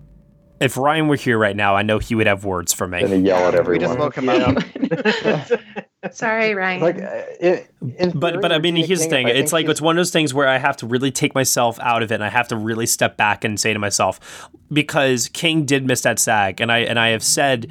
[0.60, 3.04] if Ryan were here right now, I know he would have words for me.
[3.04, 3.64] they yell at everyone.
[3.74, 4.54] We just everyone.
[4.54, 5.83] woke him up.
[6.12, 6.80] Sorry, Ryan.
[6.80, 7.64] Like, uh, in,
[7.98, 9.28] in but but I mean, Regina here's the thing.
[9.28, 11.78] It's like she's- it's one of those things where I have to really take myself
[11.80, 15.28] out of it, and I have to really step back and say to myself, because
[15.28, 17.70] King did miss that SAG, and I and I have said.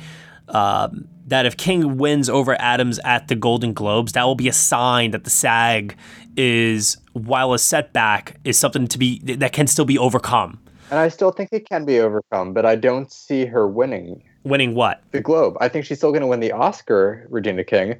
[0.49, 4.53] Um, that if King wins over Adams at the Golden Globes, that will be a
[4.53, 5.95] sign that the SAG
[6.35, 10.59] is, while a setback, is something to be that can still be overcome.
[10.91, 14.75] and I still think it can be overcome, but I don't see her winning Winning
[14.75, 15.01] what?
[15.11, 15.55] the Globe.
[15.61, 17.95] I think she's still going to win the Oscar, Regina King.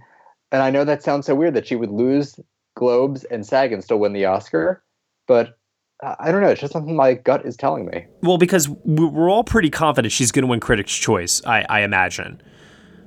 [0.54, 2.40] And I know that sounds so weird that she would lose
[2.76, 4.84] Globes and SAG and still win the Oscar,
[5.28, 5.58] but
[6.02, 6.48] I I don't know.
[6.50, 8.06] It's just something my gut is telling me.
[8.22, 11.82] Well, because we- we're all pretty confident she's going to win Critics' Choice, I, I
[11.82, 12.42] imagine.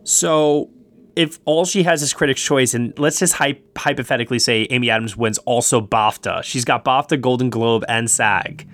[0.05, 0.71] So
[1.15, 5.17] if all she has is Critics' Choice, and let's just hy- hypothetically say Amy Adams
[5.17, 8.69] wins also BAFTA, she's got BAFTA, Golden Globe, and SAG.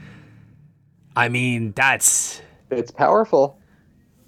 [1.14, 3.58] I mean, that's It's powerful.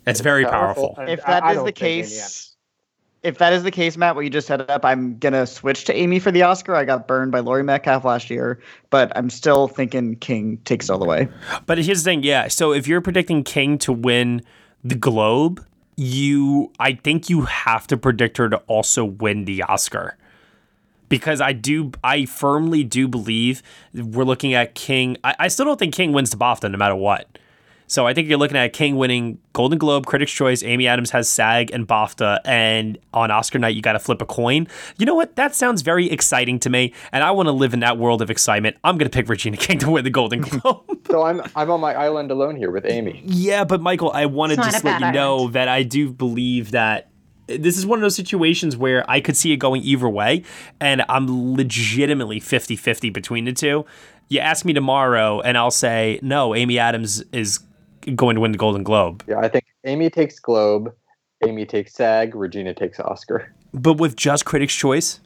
[0.06, 0.94] It's very powerful.
[0.96, 1.12] powerful.
[1.12, 2.53] If I- that I is don't the think Amy case,
[3.24, 5.96] if that is the case, Matt, what you just set up, I'm gonna switch to
[5.96, 6.74] Amy for the Oscar.
[6.74, 8.60] I got burned by Laurie Metcalf last year,
[8.90, 11.26] but I'm still thinking King takes it all the way.
[11.64, 12.48] But here's the thing, yeah.
[12.48, 14.42] So if you're predicting King to win
[14.84, 15.64] the Globe,
[15.96, 20.18] you I think you have to predict her to also win the Oscar.
[21.08, 23.62] Because I do I firmly do believe
[23.94, 25.16] we're looking at King.
[25.24, 27.38] I, I still don't think King wins the BAFTA no matter what.
[27.94, 30.64] So I think you're looking at King winning Golden Globe, Critics' Choice.
[30.64, 34.26] Amy Adams has SAG and BAFTA, and on Oscar night you got to flip a
[34.26, 34.66] coin.
[34.98, 35.36] You know what?
[35.36, 38.32] That sounds very exciting to me, and I want to live in that world of
[38.32, 38.78] excitement.
[38.82, 41.06] I'm gonna pick Regina King to win the Golden Globe.
[41.08, 43.22] So I'm I'm on my island alone here with Amy.
[43.26, 45.52] Yeah, but Michael, I want to just let you bad know island.
[45.52, 47.10] that I do believe that
[47.46, 50.42] this is one of those situations where I could see it going either way,
[50.80, 53.86] and I'm legitimately 50 50 between the two.
[54.28, 57.60] You ask me tomorrow, and I'll say, no, Amy Adams is
[58.14, 59.24] going to win the Golden Globe.
[59.26, 60.94] Yeah, I think Amy takes Globe,
[61.46, 63.52] Amy takes SAG, Regina takes Oscar.
[63.72, 65.20] But with just Critics' Choice?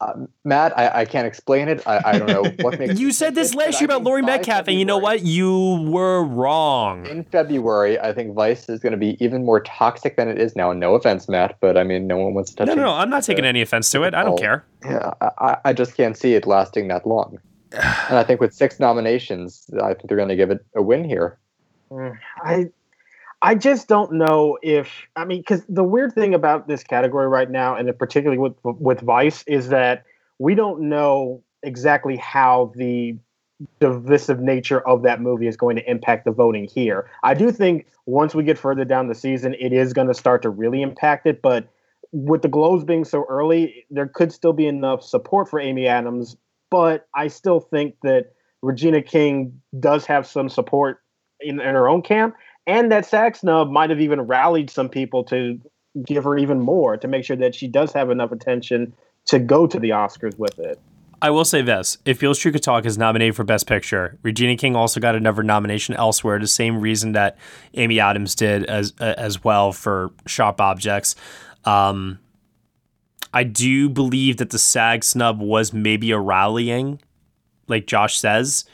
[0.00, 1.86] Uh, Matt, I, I can't explain it.
[1.86, 2.98] I, I don't know what makes.
[2.98, 5.22] You said this last year about Laurie Metcalf, and you know what?
[5.22, 7.06] You were wrong.
[7.06, 10.56] In February, I think Vice is going to be even more toxic than it is
[10.56, 10.70] now.
[10.70, 12.92] And no offense, Matt, but I mean, no one wants to touch No, no, no.
[12.92, 14.14] I'm not taking any offense to it.
[14.14, 14.64] I don't care.
[14.84, 17.38] Yeah, I, I just can't see it lasting that long.
[18.08, 21.02] And I think with six nominations, I think they're going to give it a win
[21.02, 21.38] here.
[22.42, 22.66] I
[23.42, 27.50] I just don't know if I mean because the weird thing about this category right
[27.50, 30.04] now, and particularly with with Vice, is that
[30.38, 33.16] we don't know exactly how the
[33.80, 37.08] divisive nature of that movie is going to impact the voting here.
[37.22, 40.42] I do think once we get further down the season, it is going to start
[40.42, 41.40] to really impact it.
[41.40, 41.68] But
[42.12, 46.36] with the Globes being so early, there could still be enough support for Amy Adams.
[46.70, 48.32] But I still think that
[48.62, 51.03] Regina King does have some support
[51.44, 52.34] in, in her own camp,
[52.66, 55.60] and that SAG snub might have even rallied some people to
[56.04, 58.94] give her even more to make sure that she does have enough attention
[59.26, 60.78] to go to the Oscars with it.
[61.22, 64.76] I will say this: if Feels True Talk is nominated for Best Picture, Regina King
[64.76, 66.38] also got another nomination elsewhere.
[66.38, 67.38] The same reason that
[67.74, 71.16] Amy Adams did as as well for Sharp Objects.
[71.64, 72.18] Um,
[73.32, 77.00] I do believe that the SAG snub was maybe a rallying,
[77.68, 78.64] like Josh says.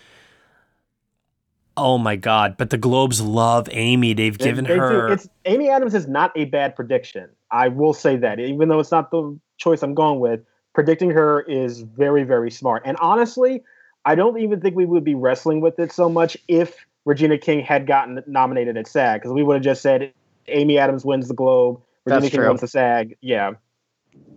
[1.77, 2.57] Oh my God!
[2.59, 4.13] But the Globes love Amy.
[4.13, 4.81] They've They- given they do.
[4.81, 5.13] her.
[5.13, 7.29] It's Amy Adams is not a bad prediction.
[7.51, 10.41] I will say that, even though it's not the choice I'm going with.
[10.73, 12.83] Predicting her is very, very smart.
[12.87, 13.63] And honestly,
[14.05, 17.61] I don't even think we would be wrestling with it so much if Regina King
[17.65, 20.13] had gotten nominated at SAG, because we would have just said
[20.47, 22.49] Amy Adams wins the Globe, Regina That's King true.
[22.49, 23.17] wins the SAG.
[23.21, 23.53] Yeah,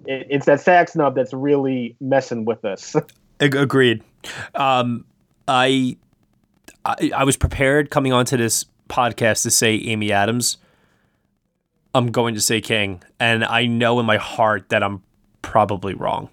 [0.07, 2.95] it, it's that SAG snub that's really messing with us.
[3.39, 4.01] Agreed.
[4.55, 5.05] Um,
[5.47, 5.97] I,
[6.85, 10.57] I I was prepared coming onto this podcast to say Amy Adams.
[11.95, 15.03] I'm going to say King, and I know in my heart that I'm
[15.41, 16.29] probably wrong.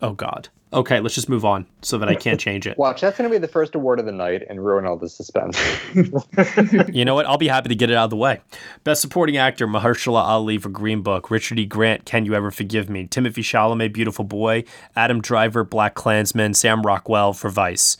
[0.00, 0.48] Oh God.
[0.70, 2.76] Okay, let's just move on so that I can't change it.
[2.78, 5.08] Watch, that's going to be the first award of the night and ruin all the
[5.08, 5.58] suspense.
[6.94, 7.24] You know what?
[7.24, 8.40] I'll be happy to get it out of the way.
[8.84, 11.64] Best Supporting Actor: Mahershala Ali for Green Book, Richard E.
[11.64, 14.64] Grant, Can You Ever Forgive Me, Timothy Chalamet, Beautiful Boy,
[14.94, 17.96] Adam Driver, BlacKkKlansman, Sam Rockwell for Vice.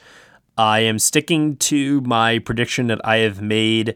[0.59, 3.95] I am sticking to my prediction that I have made.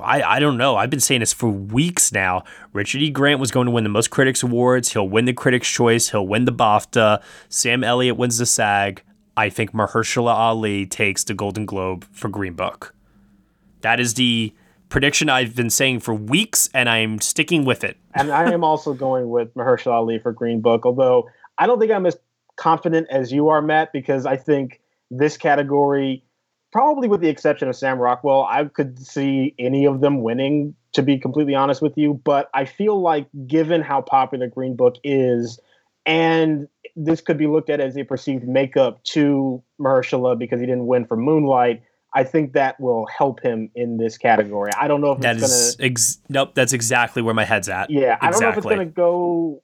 [0.00, 0.76] I, I don't know.
[0.76, 2.44] I've been saying this for weeks now.
[2.72, 3.10] Richard E.
[3.10, 4.92] Grant was going to win the most critics awards.
[4.92, 6.10] He'll win the Critics' Choice.
[6.10, 7.20] He'll win the BAFTA.
[7.48, 9.02] Sam Elliott wins the SAG.
[9.36, 12.94] I think Mahershala Ali takes the Golden Globe for Green Book.
[13.80, 14.54] That is the
[14.88, 17.96] prediction I've been saying for weeks, and I'm sticking with it.
[18.14, 21.90] and I am also going with Mahershala Ali for Green Book, although I don't think
[21.90, 22.16] I'm as
[22.54, 24.80] confident as you are, Matt, because I think
[25.10, 26.22] this category
[26.76, 30.74] probably with the exception of Sam Rockwell, I could see any of them winning.
[30.92, 34.96] To be completely honest with you, but I feel like given how popular Green Book
[35.04, 35.60] is,
[36.06, 40.86] and this could be looked at as a perceived makeup to Mahershala because he didn't
[40.86, 41.82] win for Moonlight.
[42.14, 44.70] I think that will help him in this category.
[44.80, 45.86] I don't know if That it's gonna.
[45.86, 46.54] ex- nope.
[46.54, 47.90] That's exactly where my head's at.
[47.90, 49.62] Yeah, I don't know if it's gonna go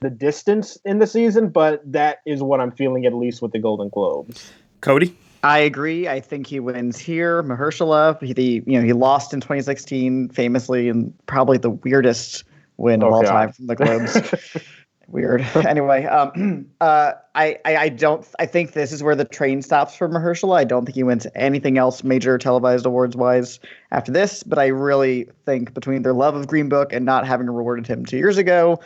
[0.00, 3.58] the distance in the season, but that is what I'm feeling at least with the
[3.58, 4.52] Golden Globes.
[4.82, 5.16] Cody.
[5.44, 6.06] I agree.
[6.06, 7.42] I think he wins here.
[7.42, 12.44] Mahershala, he the, you know he lost in 2016 famously and probably the weirdest
[12.76, 13.30] win of Oh, all God.
[13.30, 14.18] time from the Globes.
[15.08, 15.42] Weird.
[15.56, 18.26] anyway, um, uh, I, I I don't.
[18.38, 20.56] I think this is where the train stops for Mahershala.
[20.56, 23.58] I don't think he wins anything else major televised awards wise
[23.90, 24.42] after this.
[24.42, 28.06] But I really think between their love of Green Book and not having rewarded him
[28.06, 28.80] two years ago,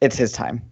[0.00, 0.62] it's his time.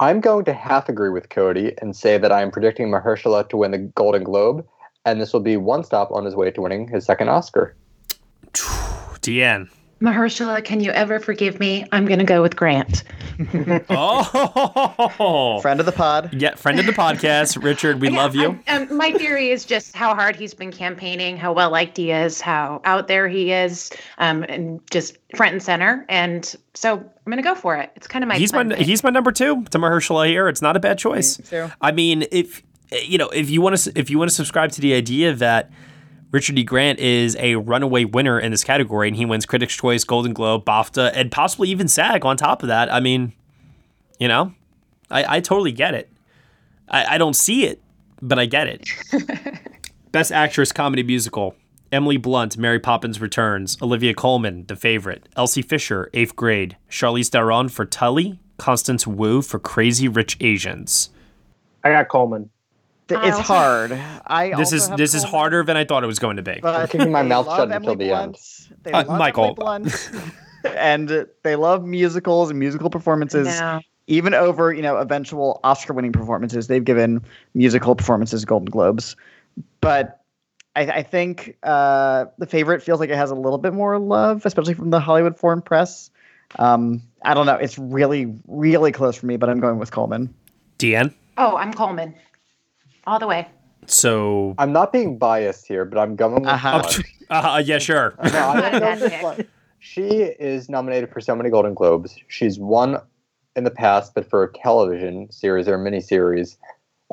[0.00, 3.56] I'm going to half agree with Cody and say that I am predicting Mahershala to
[3.56, 4.64] win the Golden Globe,
[5.04, 7.74] and this will be one stop on his way to winning his second Oscar.
[8.52, 9.68] Deanne.
[10.00, 11.84] Mahershala, can you ever forgive me?
[11.90, 13.02] I'm going to go with Grant.
[13.90, 16.32] Oh, Friend of the pod.
[16.34, 18.00] yeah, friend of the podcast, Richard.
[18.00, 18.58] We Yeah, love you.
[18.66, 22.10] I- um, my theory is just how hard he's been campaigning, how well liked he
[22.10, 26.04] is, how out there he is, um, and just front and center.
[26.08, 27.90] And so I'm going to go for it.
[27.96, 28.38] It's kind of my.
[28.38, 28.78] he's my pick.
[28.78, 30.48] he's my number two to Mahershala here.
[30.48, 31.36] It's not a bad choice.
[31.36, 31.70] too.
[31.80, 32.62] I mean, if
[33.04, 35.70] you know, if you want to, if you want to subscribe to the idea that
[36.30, 36.64] Richard E.
[36.64, 40.64] Grant is a runaway winner in this category, and he wins Critics' Choice, Golden Globe,
[40.64, 42.92] BAFTA, and possibly even SAG on top of that.
[42.92, 43.32] I mean,
[44.18, 44.52] you know,
[45.10, 46.12] I, I totally get it.
[46.88, 47.82] I, I don't see it,
[48.20, 48.88] but I get it.
[50.12, 51.54] Best Actress Comedy Musical.
[51.90, 53.78] Emily Blunt, Mary Poppins Returns.
[53.80, 55.28] Olivia Colman, The Favorite.
[55.36, 56.76] Elsie Fisher, Eighth Grade.
[56.90, 58.38] Charlize Theron for Tully.
[58.58, 61.10] Constance Wu for Crazy Rich Asians.
[61.84, 62.50] I got Colman.
[63.08, 63.92] Th- It's also- hard.
[64.26, 66.58] I This is this is harder than I thought it was going to be.
[66.62, 68.36] but keeping my mouth shut until Emily the end.
[68.82, 69.44] They Uh, love Michael.
[69.44, 70.10] Emily Blunt.
[70.76, 73.46] and they love musicals and musical performances.
[73.60, 73.80] No.
[74.08, 76.66] even over you know eventual Oscar-winning performances.
[76.66, 77.22] They've given
[77.54, 79.14] musical performances Golden Globes,
[79.80, 80.20] but
[80.76, 84.44] I, I think uh, the favorite feels like it has a little bit more love,
[84.46, 86.10] especially from the Hollywood Foreign Press.
[86.58, 87.56] Um, I don't know.
[87.56, 90.32] It's really, really close for me, but I'm going with Colman.
[90.78, 91.12] Deanne.
[91.36, 92.14] Oh, I'm Colman.
[93.06, 93.48] All the way.
[93.86, 96.80] So I'm not being biased here, but I'm going with Uh-huh.
[96.82, 97.00] Blunt.
[97.30, 98.14] uh, yeah, sure.
[98.22, 99.48] No, I'm going with pick.
[99.80, 102.16] She is nominated for so many Golden Globes.
[102.28, 102.98] She's won
[103.56, 106.56] in the past, but for a television series or a miniseries,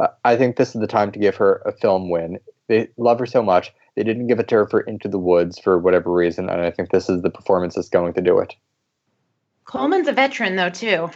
[0.02, 2.40] uh, I think this is the time to give her a film win.
[2.68, 3.72] They love her so much.
[3.96, 6.72] They didn't give it to her for Into the Woods for whatever reason, and I
[6.72, 8.54] think this is the performance that's going to do it.
[9.66, 11.10] Colman's a veteran, though, too.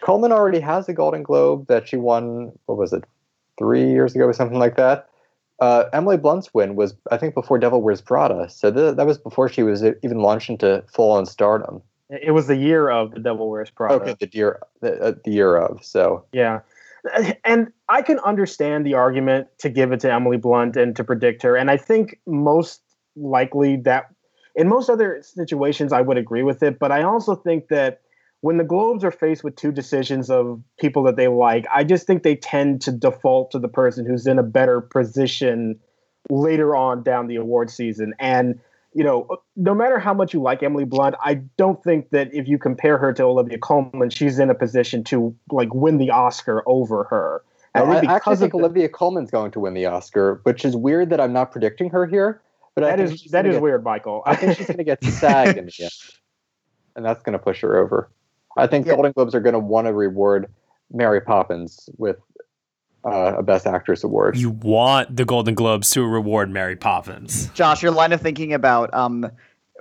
[0.00, 2.52] Colman already has a Golden Globe that she won.
[2.66, 3.04] What was it,
[3.58, 5.08] three years ago or something like that?
[5.60, 8.48] Uh, Emily Blunt's win was, I think, before Devil Wears Prada.
[8.48, 11.82] So th- that was before she was even launched into full-on stardom.
[12.10, 13.94] It was the year of the Devil Wears Prada.
[13.96, 15.84] Okay, the year, the, uh, the year of.
[15.84, 16.60] So Yeah.
[17.44, 21.42] And I can understand the argument to give it to Emily Blunt and to predict
[21.42, 21.56] her.
[21.56, 22.82] And I think most
[23.16, 24.06] likely that
[24.54, 26.78] in most other situations, I would agree with it.
[26.78, 28.00] But I also think that
[28.40, 32.06] when the Globes are faced with two decisions of people that they like, I just
[32.06, 35.78] think they tend to default to the person who's in a better position
[36.30, 38.14] later on down the award season.
[38.18, 38.60] And
[38.94, 42.48] you know, no matter how much you like Emily Blunt, I don't think that if
[42.48, 46.62] you compare her to Olivia Colman, she's in a position to like win the Oscar
[46.66, 47.42] over her.
[47.74, 50.64] I, And I actually because think the- Olivia Colman's going to win the Oscar, which
[50.64, 52.40] is weird that I'm not predicting her here.
[52.74, 54.22] But I that is that is get- weird, Michael.
[54.24, 55.90] I think she's going to get SAG in the end,
[56.96, 58.08] and that's going to push her over.
[58.58, 58.94] I think Yeah.
[58.94, 60.48] Golden Globes are going to want to reward
[60.92, 62.16] Mary Poppins with
[63.04, 64.36] uh, a Best Actress award.
[64.36, 67.48] You want the Golden Globes to reward Mary Poppins.
[67.50, 69.30] Josh, your line of thinking about um,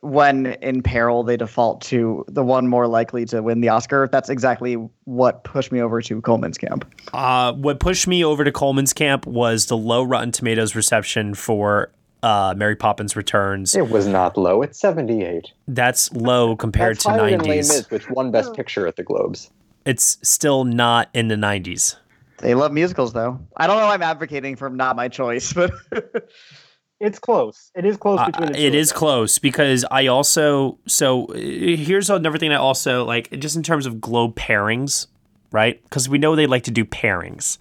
[0.01, 4.07] when in peril they default to the one more likely to win the Oscar.
[4.11, 4.75] That's exactly
[5.05, 6.85] what pushed me over to Colman's camp.
[7.13, 11.91] Uh, what pushed me over to Colman's camp was the low Rotten Tomatoes reception for
[12.27, 13.75] uh, Mary Poppins Returns.
[13.75, 15.45] it was not low; it's 78.
[15.67, 17.75] That's low compared That's to higher than Les 90s.
[17.77, 19.49] Mis, which won Best Picture at the Globes.
[19.85, 21.95] It's still not in the 90s.
[22.39, 23.39] They love musicals, though.
[23.55, 23.87] I don't know.
[23.87, 25.71] I'm advocating for not my choice, but
[26.99, 27.71] it's close.
[27.75, 28.97] It is close Uh, between the two it them.
[28.97, 33.85] close because I also so uh, here's another thing I also like just in terms
[33.85, 35.07] of globe pairings,
[35.51, 35.81] right?
[35.83, 37.57] Because we know they like to do pairings.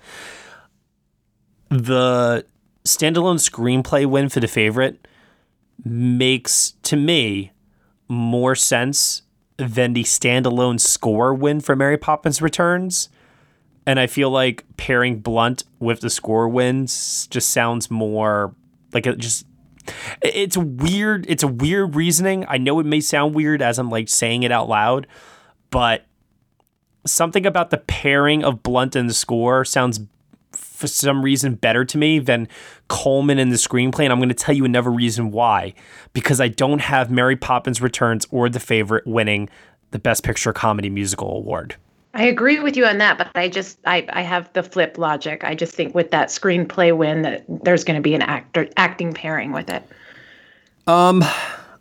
[1.71, 2.45] The
[2.87, 5.07] standalone screenplay win for the favorite
[5.84, 7.53] makes to me
[8.09, 9.22] more sense
[9.57, 13.09] than the standalone score win for Mary Poppins Returns.
[13.87, 18.55] And I feel like pairing Blunt with the score wins just sounds more
[18.93, 19.47] Like it just
[20.22, 21.26] it's weird.
[21.28, 22.45] It's a weird reasoning.
[22.49, 25.07] I know it may sound weird as I'm like saying it out loud,
[25.70, 26.07] but
[27.07, 30.01] something about the pairing of Blunt and the score sounds
[30.77, 32.49] for some reason better to me than
[32.89, 34.05] Colman in the screenplay.
[34.05, 35.74] And I'm going to tell you another reason why.
[36.12, 39.49] Because I don't have Mary Poppins Returns or The Favorite winning
[39.91, 41.77] the Best Picture Comedy Musical Award.
[42.12, 45.45] I agree with you on that, but I just I, I have the flip logic.
[45.45, 49.12] I just think with that screenplay win that there's going to be an actor acting
[49.12, 49.83] pairing with it.
[50.87, 51.22] Um,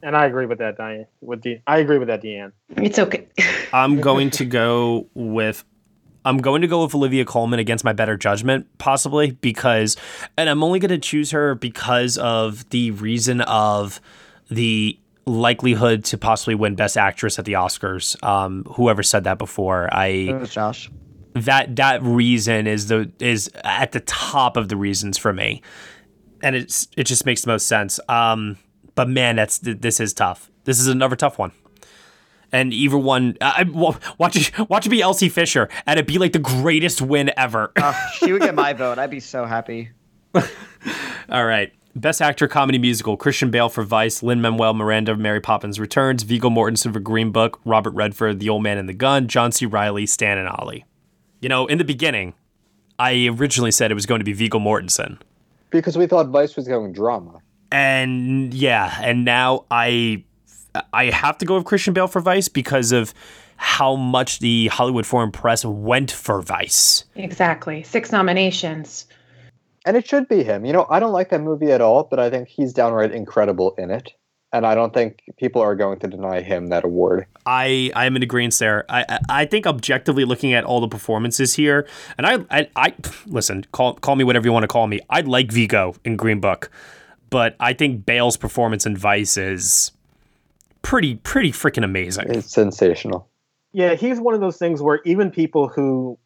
[0.04, 1.08] and I agree with that, Diane.
[1.22, 2.52] With the I agree with that, Deanne.
[2.78, 3.28] It's okay.
[3.74, 5.64] I'm going to go with
[6.26, 9.96] I'm going to go with Olivia Colman against my better judgment, possibly because,
[10.38, 14.02] and I'm only going to choose her because of the reason of
[14.50, 18.22] the likelihood to possibly win Best Actress at the Oscars.
[18.24, 20.90] Um, whoever said that before, I Josh.
[21.34, 25.62] that that reason is the is at the top of the reasons for me,
[26.42, 28.00] and it's it just makes the most sense.
[28.10, 28.58] Um,
[28.96, 30.50] but man, that's this is tough.
[30.64, 31.52] This is another tough one.
[32.52, 36.18] And either one, I, I- watch it, watch it be Elsie Fisher, and it'd be
[36.18, 37.72] like the greatest win ever.
[37.78, 38.98] Oh, she would get my vote.
[39.00, 39.90] I'd be so happy.
[41.30, 41.72] All right.
[41.96, 46.50] Best Actor Comedy Musical: Christian Bale for Vice, Lin Manuel Miranda, Mary Poppins Returns, Viggo
[46.50, 49.66] Mortensen for Green Book, Robert Redford, The Old Man and the Gun, John C.
[49.66, 50.84] Reilly, Stan and Ollie.
[51.40, 52.34] You know, in the beginning,
[53.00, 55.20] I originally said it was going to be Viggo Mortensen,
[55.70, 57.40] Because we thought Vice was going drama.
[57.72, 60.26] and yeah, and now I
[60.94, 63.14] I have to go with Christian Bale for Vice because of
[63.58, 67.06] how much the Hollywood Foreign Press went for Vice.
[67.16, 67.84] exactly.
[67.84, 69.06] Six nominations.
[69.86, 70.66] And it should be him.
[70.66, 73.76] You know, I don't like that movie at all, but I think he's downright incredible
[73.78, 74.12] in it.
[74.52, 77.26] And I don't think people are going to deny him that award.
[77.46, 78.86] I I am in agreement there.
[78.90, 82.94] I I- I think objectively looking at all the performances here, and I I, I
[83.28, 83.66] listen.
[83.74, 85.02] Call call me whatever you want to call me.
[85.10, 86.72] I like Viggo in Green Book,
[87.30, 89.92] but I think Bale's performance in Vice is
[90.86, 92.26] pretty pretty freaking amazing.
[92.30, 93.28] It's sensational.
[93.74, 96.18] Yeah, he's one of those things where even people who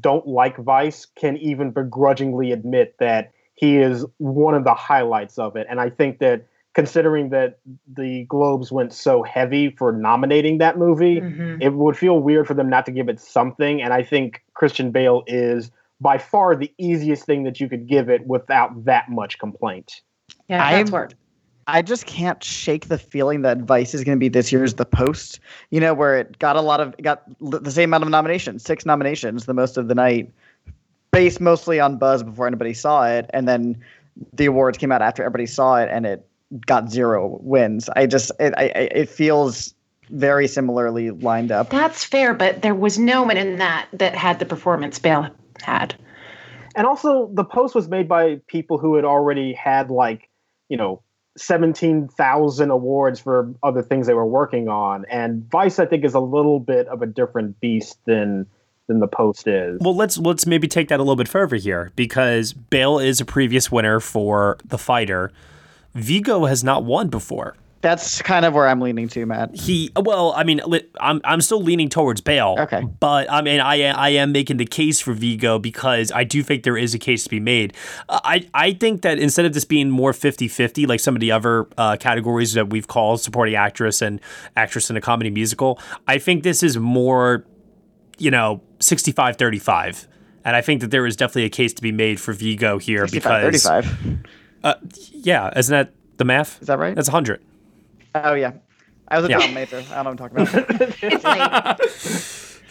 [0.00, 5.56] don't like Vice can even begrudgingly admit that he is one of the highlights of
[5.56, 5.66] it.
[5.68, 7.58] And I think that considering that
[7.92, 11.62] the Globes went so heavy for nominating that movie, Mhm.
[11.62, 13.82] it would feel weird for them not to give it something.
[13.82, 18.08] And I think Christian Bale is by far the easiest thing that you could give
[18.10, 20.02] it without that much complaint.
[20.48, 21.14] Yeah, I'm- that's word.
[21.68, 24.84] I just can't shake the feeling that Vice is going to be this year's The
[24.84, 25.40] Post.
[25.70, 28.86] You know, where it got a lot of got the same amount of nominations, six
[28.86, 30.32] nominations, the most of the night,
[31.10, 33.82] based mostly on buzz before anybody saw it, and then
[34.32, 36.26] the awards came out after everybody saw it, and it
[36.66, 37.88] got zero wins.
[37.96, 39.74] I just it I, I- it feels
[40.10, 41.70] very similarly lined up.
[41.70, 45.28] That's fair, but there was no one in that that had the performance Bale
[45.62, 45.96] had.
[46.76, 50.28] And also, the post was made by people who had already had like,
[50.68, 51.02] you know,
[51.36, 55.04] 17,000 awards for other things they were working on.
[55.10, 58.46] And Vice, I think, is a little bit of a different beast than
[58.88, 59.78] than the post is.
[59.80, 63.24] Well, let's let's maybe take that a little bit further here because Bale is a
[63.24, 65.32] previous winner for The Fighter.
[65.94, 67.56] Viggo has not won before.
[67.82, 69.54] That's kind of where I'm leaning to, Matt.
[69.54, 70.60] He well, I mean,
[70.98, 72.56] I'm I'm still leaning towards Bale.
[72.58, 72.82] Okay.
[73.00, 76.62] but I mean, I I am making the case for Viggo because I do think
[76.62, 77.74] there is a case to be made.
[78.08, 81.30] Uh, I I think that instead of this being more 50-50 like some of the
[81.30, 84.20] other uh, categories that we've called supporting actress and
[84.56, 87.44] actress in a comedy musical, I think this is more,
[88.18, 90.06] you know, 65-35.
[90.44, 93.06] And I think that there is definitely a case to be made for Viggo here
[93.06, 94.18] because 35.
[94.64, 94.74] Uh,
[95.12, 96.60] yeah, isn't that the math?
[96.60, 96.94] Is that right?
[96.94, 97.42] That's 100.
[98.24, 98.52] Oh yeah.
[99.08, 99.38] I was a Yeah.
[99.40, 99.76] film major.
[99.92, 101.00] I don't know what I'm talking about.
[101.02, 102.62] It's late.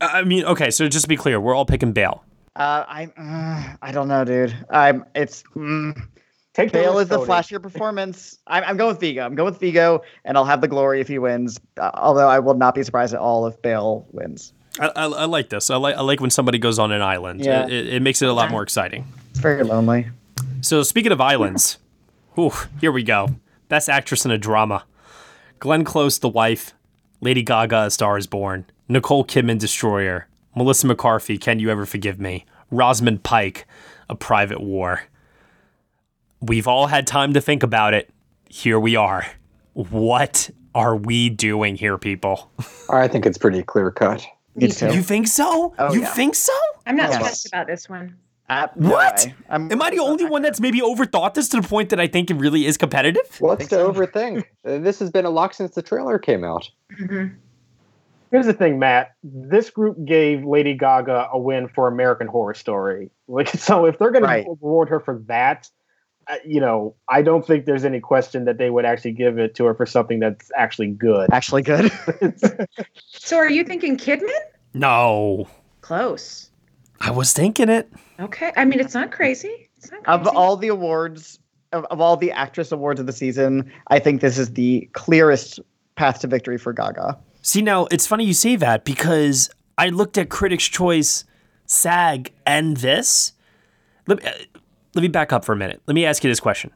[0.00, 2.24] I mean, okay, so just to be clear, we're all picking Bale.
[2.56, 4.54] Uh, I uh, I don't know, dude.
[4.68, 5.96] I'm it's mm,
[6.54, 8.38] Take the Bale is the flashier performance.
[8.46, 9.24] I'm, I'm going with Viggo.
[9.24, 11.58] I'm going with Viggo, and I'll have the glory if he wins.
[11.78, 14.52] Uh, although I will not be surprised at all if Bale wins.
[14.78, 15.70] I, I, I like this.
[15.70, 17.44] I like I like when somebody goes on an island.
[17.44, 17.64] Yeah.
[17.64, 19.06] It, it, it makes it a lot more exciting.
[19.30, 20.08] It's very lonely.
[20.60, 21.78] So speaking of islands,
[22.34, 23.28] whew, here we go.
[23.72, 24.84] Best actress in a drama:
[25.58, 26.74] Glenn Close, The Wife,
[27.22, 32.20] Lady Gaga, A Star Is Born, Nicole Kidman, Destroyer, Melissa McCarthy, Can You Ever Forgive
[32.20, 33.66] Me, Rosamund Pike,
[34.10, 35.04] A Private War.
[36.42, 38.10] We've all had time to think about it.
[38.50, 39.24] Here we are.
[39.72, 42.52] What are we doing here, people?
[42.90, 44.20] I think it's pretty clear cut.
[44.54, 44.90] Me Me too.
[44.90, 44.96] too.
[44.96, 45.74] You think so?
[45.78, 46.12] Oh, you yeah.
[46.12, 46.52] think so?
[46.84, 47.20] I'm not Yes.
[47.20, 48.18] stressed about this one.
[48.48, 49.24] Uh, What?
[49.26, 49.34] way.
[49.48, 52.06] I'm, Am I the only one that's maybe overthought this to the point that I
[52.06, 53.22] think it really is competitive?
[53.38, 53.92] What's think to so.
[53.92, 54.44] overthink?
[54.64, 56.70] Uh, this has been a lock since the trailer came out.
[57.00, 57.34] Mhm.
[58.30, 59.12] Here's the thing, Matt.
[59.24, 63.10] This group gave Lady Gaga a win for American Horror Story.
[63.28, 64.44] Like, so if they're going Right.
[64.44, 65.68] to reward her for that,
[66.28, 69.54] uh, you know, I don't think there's any question that they would actually give it
[69.56, 71.28] to her for something that's actually good.
[71.32, 71.90] Actually, good.
[73.08, 74.28] So are you thinking Kidman?
[74.74, 75.48] No,
[75.80, 76.50] Close.
[77.02, 77.92] I was thinking it.
[78.20, 78.52] Okay.
[78.56, 79.68] I mean, it's not crazy.
[79.76, 81.40] It's not of all the awards,
[81.72, 85.58] of, of all the actress awards of the season, I think this is the clearest
[85.96, 87.18] path to victory for Gaga.
[87.42, 91.24] See, now it's funny you say that because I looked at Critics' Choice,
[91.66, 93.32] SAG, and this.
[94.06, 94.32] Let me, uh,
[94.94, 95.82] let me back up for a minute.
[95.86, 96.70] Let me ask you this question.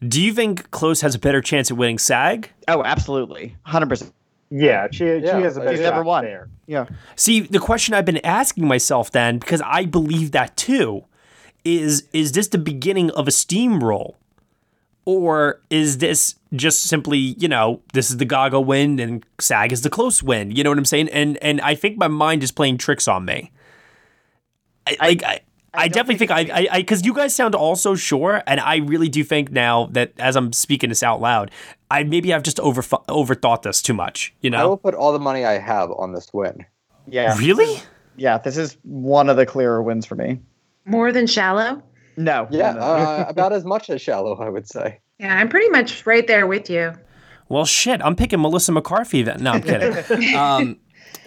[0.00, 2.50] Do you think Close has a better chance at winning SAG?
[2.66, 4.12] Oh, absolutely, hundred percent.
[4.50, 6.24] Yeah, she Yeah, she has a better she's shot never won.
[6.24, 6.48] there.
[6.66, 6.86] Yeah,
[7.16, 11.04] See, the question I've been asking myself then, because I believe that too,
[11.64, 14.14] is is this the beginning of a steamroll?
[15.06, 19.80] Or is this just simply, you know, this is the Gaga win and SAG is
[19.80, 20.50] the close win?
[20.50, 21.08] You know what I'm saying?
[21.08, 23.50] And and I think my mind is playing tricks on me.
[24.86, 25.40] I, like I,
[25.74, 28.58] I, don't definitely think, think I, I, because you guys sound all so sure, and
[28.60, 31.50] I really do think now that as I'm speaking this out loud,
[31.90, 34.34] I maybe I've just over overthought this too much.
[34.40, 36.64] You know, I will put all the money I have on this win.
[37.06, 37.80] yeah, Really?
[38.16, 38.38] yeah.
[38.38, 40.40] This is one of the clearer wins for me.
[40.84, 41.82] More than shallow?
[42.16, 42.86] No, Yeah, no, no.
[42.86, 45.00] uh, about as much as shallow, I would say.
[45.20, 46.94] Yeah, I'm pretty much right there with you.
[47.48, 49.22] Well, shit, I'm picking Melissa McCarthy.
[49.22, 49.42] Then.
[49.42, 50.34] No, I'm kidding.
[50.36, 50.78] um,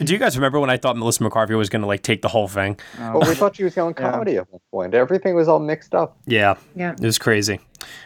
[0.04, 2.28] do you guys remember when I thought Melissa McCarthy was going to like take the
[2.28, 2.80] whole thing?
[3.00, 3.20] Oh.
[3.20, 4.12] Well, we thought she was going Yeah.
[4.12, 4.94] comedy at one point.
[4.94, 6.18] Everything was all mixed up.
[6.26, 6.94] Yeah, Yeah.
[6.94, 7.60] it was crazy.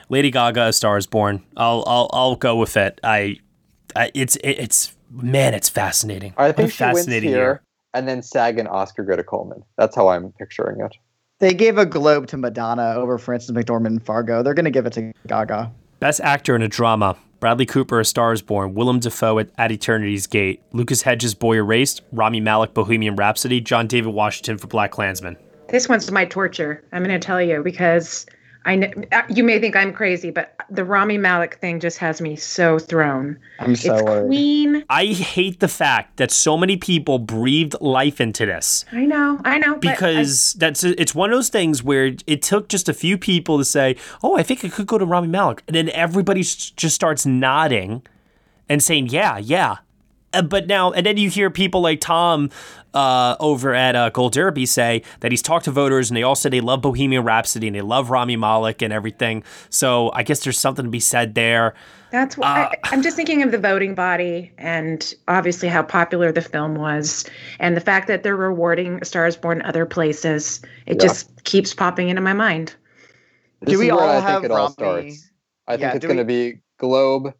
[0.10, 1.44] Lady Gaga, A Star Is Born.
[1.58, 3.00] I'll I'll I'll go with it.
[3.04, 3.38] I,
[3.96, 6.34] I it's it, it's man, it's fascinating.
[6.38, 7.62] I What a think she wins fascinating here, year.
[7.94, 9.64] and then SAG and Oscar go to Colman.
[9.78, 10.96] That's how I'm picturing it.
[11.40, 14.42] They gave a Globe to Madonna over Frances McDormand in Fargo.
[14.42, 15.70] They're going to give it to Gaga.
[16.00, 17.18] Best actor in a drama.
[17.40, 18.74] Bradley Cooper, A Star Is Born.
[18.74, 20.62] Willem Dafoe at, at Eternity's Gate.
[20.72, 22.02] Lucas Hedges, Boy Erased.
[22.12, 23.62] Rami Malek, Bohemian Rhapsody.
[23.62, 25.38] John David Washington for BlacKkKlansman.
[25.70, 26.84] This one's my torture.
[26.92, 28.26] I'm going to tell you because
[28.68, 32.20] I kn- uh, you may think I'm crazy, but the Rami Malek thing just has
[32.20, 33.38] me so thrown.
[33.60, 34.28] I'm so it's worried.
[34.28, 34.86] Queen.
[34.90, 38.84] I hate the fact that so many people breathed life into this.
[38.92, 42.42] I know, I know, but I- because that's it's one of those things where it
[42.42, 45.28] took just a few people to say, "Oh, I think it could go to Rami
[45.28, 48.02] Malek," and then everybody just starts nodding
[48.68, 49.78] and saying, "Yeah, yeah."
[50.36, 52.50] Uh, but now, and then you hear people like Tom
[52.94, 56.36] uh, over at uh, Gold Derby say that he's talked to voters and they all
[56.36, 59.44] said they love Bohemian Rhapsody and they love Rami Malek and everything.
[59.70, 61.74] So I guess there's something to be said there.
[62.12, 66.32] That's what Uh, I, I'm just thinking of the voting body and obviously how popular
[66.32, 67.26] the film was,
[67.60, 70.62] and the fact that they're rewarding A Star Is Born other places.
[70.86, 71.08] It Yeah.
[71.08, 72.74] just keeps popping into my mind.
[73.62, 74.72] This Do we is where all I have think it all Rami?
[75.12, 75.32] starts.
[75.68, 77.34] I think Yeah, it's going to we- be Globe,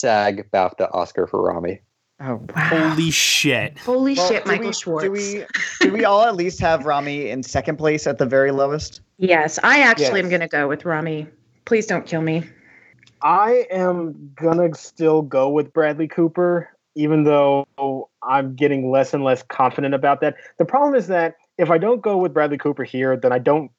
[0.00, 1.80] SAG, BAFTA, Oscar for Rami.
[2.20, 2.90] Oh, Wow.
[2.90, 3.76] Holy shit!
[3.78, 5.04] Holy Well, shit, Michael we, Schwartz.
[5.04, 5.44] Do we
[5.80, 9.00] do we all at least have Rami in second place at the very lowest?
[9.18, 11.26] Yes, I actually am going to go with Rami.
[11.64, 12.44] Please don't kill me.
[13.22, 17.66] I am gonna still go with Bradley Cooper, even though
[18.22, 20.36] I'm getting less and less confident about that.
[20.58, 23.70] The problem is that if I don't go with Bradley Cooper here, then I don't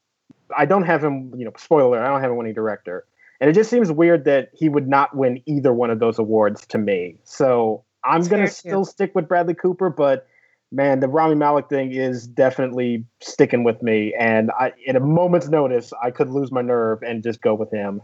[0.58, 3.06] I don't have him, you know, spoiler, I don't have him winning director.
[3.40, 6.66] And it just seems weird that he would not win either one of those awards
[6.68, 7.20] to me.
[7.24, 8.54] So I'm gonna fair, too.
[8.54, 10.28] still stick with Bradley Cooper, but
[10.72, 14.14] man, the Rami Malek thing is definitely sticking with me.
[14.20, 17.72] And I in a moment's notice, I could lose my nerve and just go with
[17.72, 18.02] him.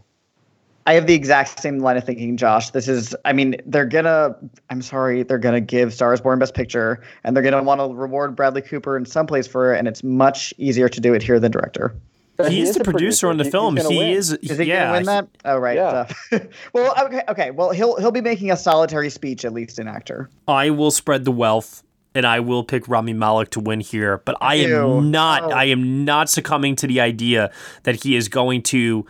[0.84, 2.70] I have the exact same line of thinking, Josh.
[2.70, 4.34] This is, I mean, they're gonna,
[4.68, 8.34] I'm sorry, they're gonna give Stars Born Best Picture, and they're gonna want to reward
[8.34, 11.38] Bradley Cooper in some place for it, and it's much easier to do it here
[11.38, 11.94] than director.
[12.36, 13.76] But He is the a producer on the film.
[13.76, 14.10] He win.
[14.10, 14.32] is.
[14.32, 15.28] Is he yeah, gonna win that?
[15.44, 15.76] Oh, right.
[15.76, 16.08] Yeah.
[16.30, 16.38] duh.
[16.72, 17.50] well, okay, okay.
[17.50, 20.30] Well, he'll he'll be making a solitary speech at least in actor.
[20.48, 21.82] I will spread the wealth
[22.14, 25.00] and I will pick Rami Malek to win here, but I am Ew.
[25.02, 25.50] not Oh.
[25.50, 27.50] I am not succumbing to the idea
[27.84, 29.06] that he is going to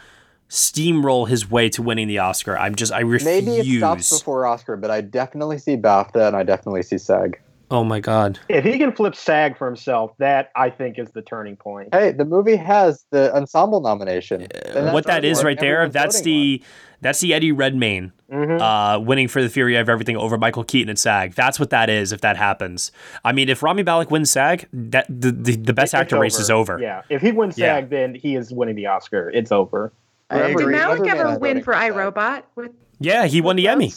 [0.49, 2.59] steamroll his way to winning the Oscar.
[2.59, 3.25] I'm just I refuse.
[3.25, 7.41] Maybe it stops before Oscar, but I definitely see BAFTA and I definitely see SAG.
[7.73, 8.39] Oh my god.
[8.51, 11.89] If he can flip SAG for himself, that I think is the turning point.
[11.95, 14.43] Hey, the movie has the ensemble nomination.
[14.43, 14.51] And
[14.87, 16.39] that's what that is right there, that's voting on.
[16.41, 16.63] the
[17.01, 18.61] that's the Eddie Redmayne Mhm.
[18.61, 21.35] uh, winning for the Theory of Everything over Michael Keaton and SAG.
[21.35, 22.93] That's what that is if that happens.
[23.25, 26.39] I mean, if Rami Malek wins SAG, that the, the, the best It's actor race
[26.39, 26.79] is over.
[26.79, 27.77] Yeah, if he wins Yeah.
[27.79, 29.31] SAG, then he is winning the Oscar.
[29.31, 29.93] It's over.
[30.31, 30.67] Did agree.
[30.75, 32.43] Malek Malek ever win for for iRobot?
[32.55, 32.71] With
[33.01, 33.93] Yeah, he won with the Emmy.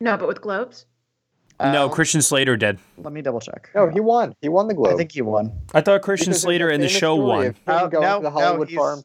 [0.00, 0.86] No, but with Globes.
[1.60, 2.78] No, Uh, Christian Slater did.
[2.98, 3.70] Let me double check.
[3.74, 4.34] No, he won.
[4.40, 4.94] He won the Globe.
[4.94, 5.52] I think he won.
[5.74, 7.46] I thought Christian Because Slater in the show won.
[7.46, 9.02] of Oh, no, to the no, Hollywood he's- farm.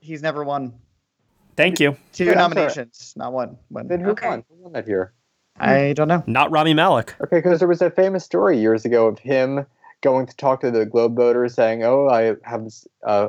[0.00, 0.74] He's never won.
[1.56, 1.96] Thank you.
[2.12, 3.58] Two Yeah, nominations, not one.
[3.68, 3.86] One.
[3.86, 4.26] Then who Okay.
[4.28, 4.44] won?
[4.48, 5.12] Who won that year?
[5.60, 6.22] I don't know.
[6.26, 7.14] Not Rami Malek.
[7.22, 9.66] Okay, because there was a famous story years ago of him
[10.00, 13.28] going to talk to the Globe voters, saying, "Oh, I have this uh,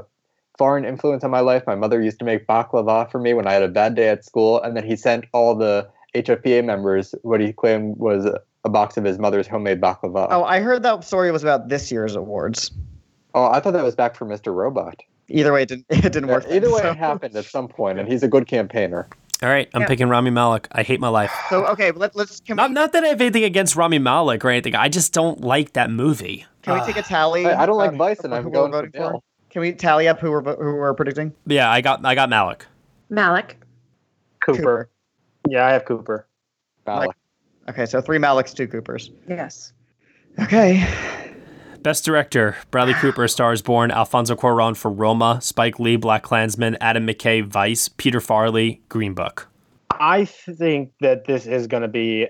[0.57, 1.63] foreign influence on my life.
[1.67, 4.23] My mother used to make baklava for me when I had a bad day at
[4.23, 8.25] school, and then he sent all the HFPA members what he claimed was
[8.65, 10.27] a box of his mother's homemade baklava.
[10.29, 12.71] Oh, I heard that story was about this year's awards.
[13.33, 14.53] Oh, I thought that was back for Mr.
[14.53, 15.01] Robot.
[15.29, 16.45] Either way, it didn't, it didn't Yeah, work.
[16.49, 16.91] either way, so.
[16.91, 19.07] it happened at some point, and he's a good campaigner.
[19.41, 19.87] All right, I'm Yeah.
[19.87, 20.67] picking Rami Malek.
[20.71, 21.31] I hate my life.
[21.49, 24.45] So okay, let, let's can Not we, not that I have anything against Rami Malek
[24.45, 24.75] or anything.
[24.75, 26.45] I just don't like that movie.
[26.61, 27.45] can we take a tally?
[27.45, 28.97] I, I don't like of- Vice, and I'm who we're going for voting for?
[29.11, 29.23] Bill.
[29.49, 31.33] Can we tally up who we're who we're predicting?
[31.45, 32.65] Yeah, I got I got Malek.
[33.09, 33.57] Malik.
[34.39, 34.89] Cooper.
[35.47, 36.25] Yeah, I have Cooper.
[36.87, 37.11] Malek.
[37.69, 39.11] Okay, so three Maleks, two Coopers.
[39.27, 39.73] Yes.
[40.39, 40.87] Okay.
[41.81, 47.45] Best director: Bradley Cooper, Stars Born, Alfonso Cuarón for Roma, Spike Lee, BlacKkKlansman, Adam McKay,
[47.45, 49.49] Vice, Peter Farrelly, Green Book.
[49.91, 52.27] I think that this is going to be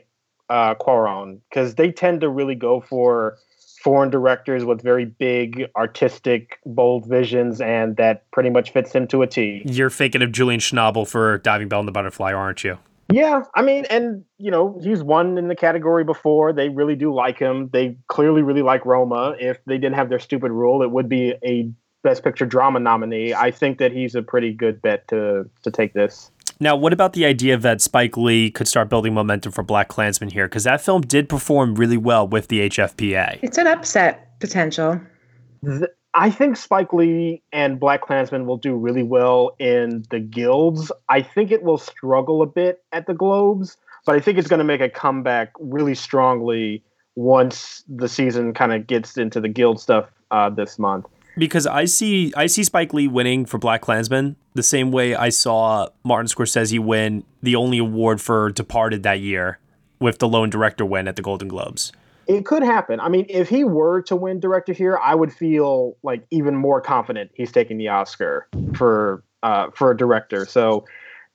[0.49, 3.37] uh, Cuarón because they tend to really go for
[3.83, 9.21] foreign directors with very big, artistic, bold visions, and that pretty much fits him to
[9.21, 9.61] a T.
[9.65, 12.77] You're thinking of Julian Schnabel for Diving Bell and the Butterfly, aren't you?
[13.13, 16.51] Yeah, I mean, and you know, he's won in the category before.
[16.51, 17.69] They really do like him.
[17.71, 19.35] They clearly really like Roma.
[19.39, 21.71] If they didn't have their stupid rule, it would be a
[22.03, 23.33] Best Picture drama nominee.
[23.33, 26.31] I think that he's a pretty good bet to to take this.
[26.59, 30.47] Now, what about the idea that Spike Lee could start building momentum for BlacKkKlansman here?
[30.47, 33.39] Because that film did perform really well with the HFPA.
[33.41, 34.99] It's an upset potential.
[35.65, 40.91] Th- I think Spike Lee and BlacKkKlansman will do really well in the guilds.
[41.09, 44.59] I think it will struggle a bit at the Globes, but I think it's going
[44.59, 46.83] to make a comeback really strongly
[47.15, 51.05] once the season kind of gets into the guild stuff uh, this month.
[51.35, 55.89] Because I see I see Spike Lee winning for BlacKkKlansman the same way I saw
[56.03, 59.57] Martin Scorsese win the only award for Departed that year
[59.99, 61.91] with the lone director win at the Golden Globes.
[62.27, 62.99] It could happen.
[62.99, 66.81] I mean, if he were to win director here, I would feel like even more
[66.81, 70.45] confident he's taking the Oscar for uh, for a director.
[70.45, 70.85] So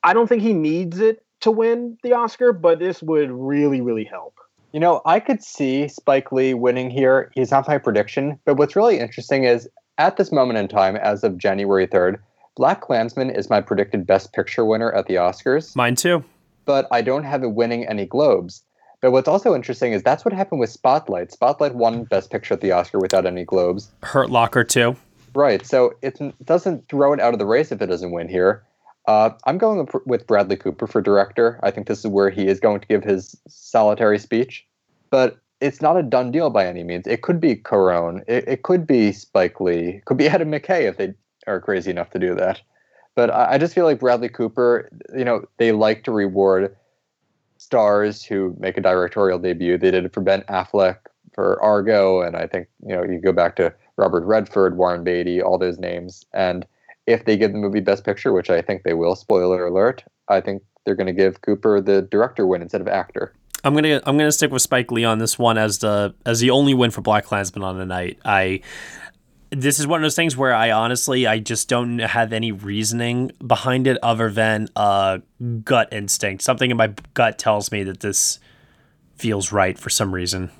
[0.03, 4.05] I don't think he needs it to win the Oscar, but this would really, really
[4.05, 4.35] help.
[4.73, 7.31] You know, I could see Spike Lee winning here.
[7.35, 9.69] He's not my prediction, but what's really interesting is
[9.99, 12.17] at this moment in time, as of January 3rd,
[12.59, 16.25] BlacKkKlansman is my predicted Best Picture winner at the Oscars, Mine too.
[16.65, 18.63] but I don't have it winning any Globes.
[19.01, 21.31] But what's also interesting is that's what happened with Spotlight.
[21.33, 23.91] Spotlight won Best Picture at the Oscar without any Globes.
[24.03, 24.97] Hurt Locker too.
[25.35, 25.65] Right.
[25.65, 28.65] So it doesn't throw it out of the race if it doesn't win here.
[29.07, 31.61] Uh, I'm going with- Bradley Cooper for director.
[31.63, 34.67] I think this is where he is going to give his solitary speech.
[35.11, 37.07] But it's not a done deal by any means.
[37.07, 38.23] It could be Cuarón.
[38.29, 39.89] It, it could be Spike Lee.
[39.89, 41.15] It could be Adam McKay if they
[41.47, 42.61] are crazy enough to do that.
[43.15, 46.77] But I, I just feel like Bradley Cooper, you know, they like to reward
[47.69, 49.77] stars who make a directorial debut.
[49.77, 50.97] They did it for Ben Affleck
[51.35, 55.43] for Argo, and I think you know you go back to Robert Redford, Warren Beatty,
[55.43, 56.25] all those names.
[56.33, 56.65] And
[57.07, 60.41] if they give the movie Best Picture, which I think they will, spoiler alert, I
[60.41, 63.35] think they're going to give Cooper the director win instead of actor.
[63.65, 66.49] I'm gonna I'm gonna stick with Spike Lee on this one as the as the
[66.49, 68.19] only win for BlacKkKlansman on the night.
[68.25, 68.63] I
[69.51, 73.33] this is one of those things where I honestly I just don't have any reasoning
[73.45, 75.23] behind it other than a
[75.65, 76.43] gut instinct.
[76.43, 78.39] Something in my gut tells me that this
[79.17, 80.51] feels right for some reason.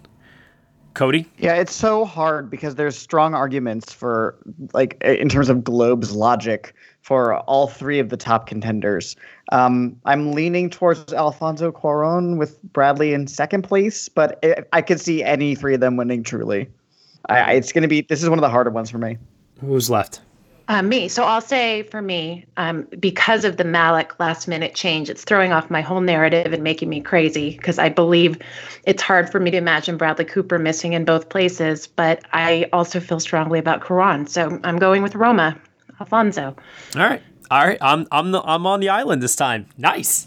[0.95, 4.37] Cody, Yeah, it's so hard because there's strong arguments for
[4.73, 9.15] like in terms of Globe's logic for all three of the top contenders.
[9.53, 15.01] Um, I'm leaning towards Alfonso Cuarón with Bradley in second place, but I I could
[15.01, 16.25] see any three of them winning.
[16.25, 16.69] Truly,
[17.29, 18.03] I, I- it's going to be.
[18.03, 19.19] This is one of the harder ones for me.
[19.61, 20.21] who's left?
[20.71, 21.09] Uh, me.
[21.09, 25.51] So I'll say for me, um, because of the Malek last minute change, it's throwing
[25.51, 28.37] off my whole narrative and making me crazy because I believe
[28.85, 31.87] it's hard for me to imagine Bradley Cooper missing in both places.
[31.87, 34.29] But I also feel strongly about Cuarón.
[34.29, 35.59] So I'm going with Roma,
[36.01, 36.55] Alfonso.
[36.95, 37.79] All right, all right.
[37.81, 39.67] I'm I'm the, I'm on the island this time.
[39.79, 40.27] Nice.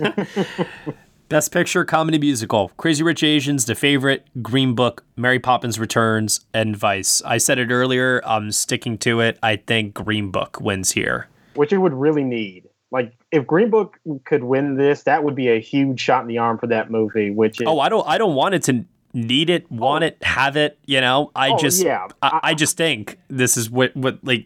[1.32, 6.76] Best Picture Comedy Musical: Crazy Rich Asians, The Favorite, Green Book, Mary Poppins Returns, and
[6.76, 7.22] Vice.
[7.22, 8.20] I said it earlier.
[8.26, 9.38] I'm sticking to it.
[9.42, 11.28] I think Green Book wins here.
[11.54, 12.68] which it would really need.
[12.90, 16.36] Like if Green Book could win this, that would be a huge shot in the
[16.36, 17.30] arm for that movie.
[17.30, 18.06] Which is, Oh, I don't.
[18.06, 20.08] I don't want it to need it, want oh.
[20.08, 20.78] it, have it.
[20.84, 21.82] You know, I Oh, just.
[21.82, 22.08] yeah.
[22.20, 24.44] I, I just think this is what what like.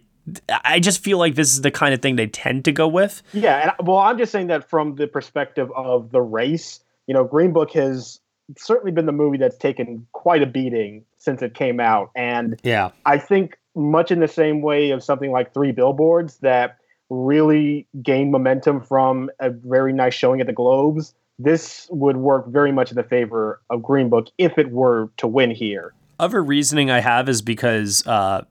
[0.64, 3.22] I just feel like this is the kind of thing they tend to go with.
[3.32, 3.74] yeah.
[3.78, 6.80] And, well, I'm just saying that from the perspective of the race.
[7.06, 8.20] You know, Green Book has
[8.58, 12.90] certainly been the movie that's taken quite a beating since it came out, and Yeah.
[13.04, 16.78] I think much in the same way of something like Three Billboards that
[17.10, 21.14] really gained momentum from a very nice showing at the Globes.
[21.38, 25.26] This would work very much in the favor of Green Book if it were to
[25.28, 25.92] win here.
[26.18, 28.44] Other reasoning I have is because uh,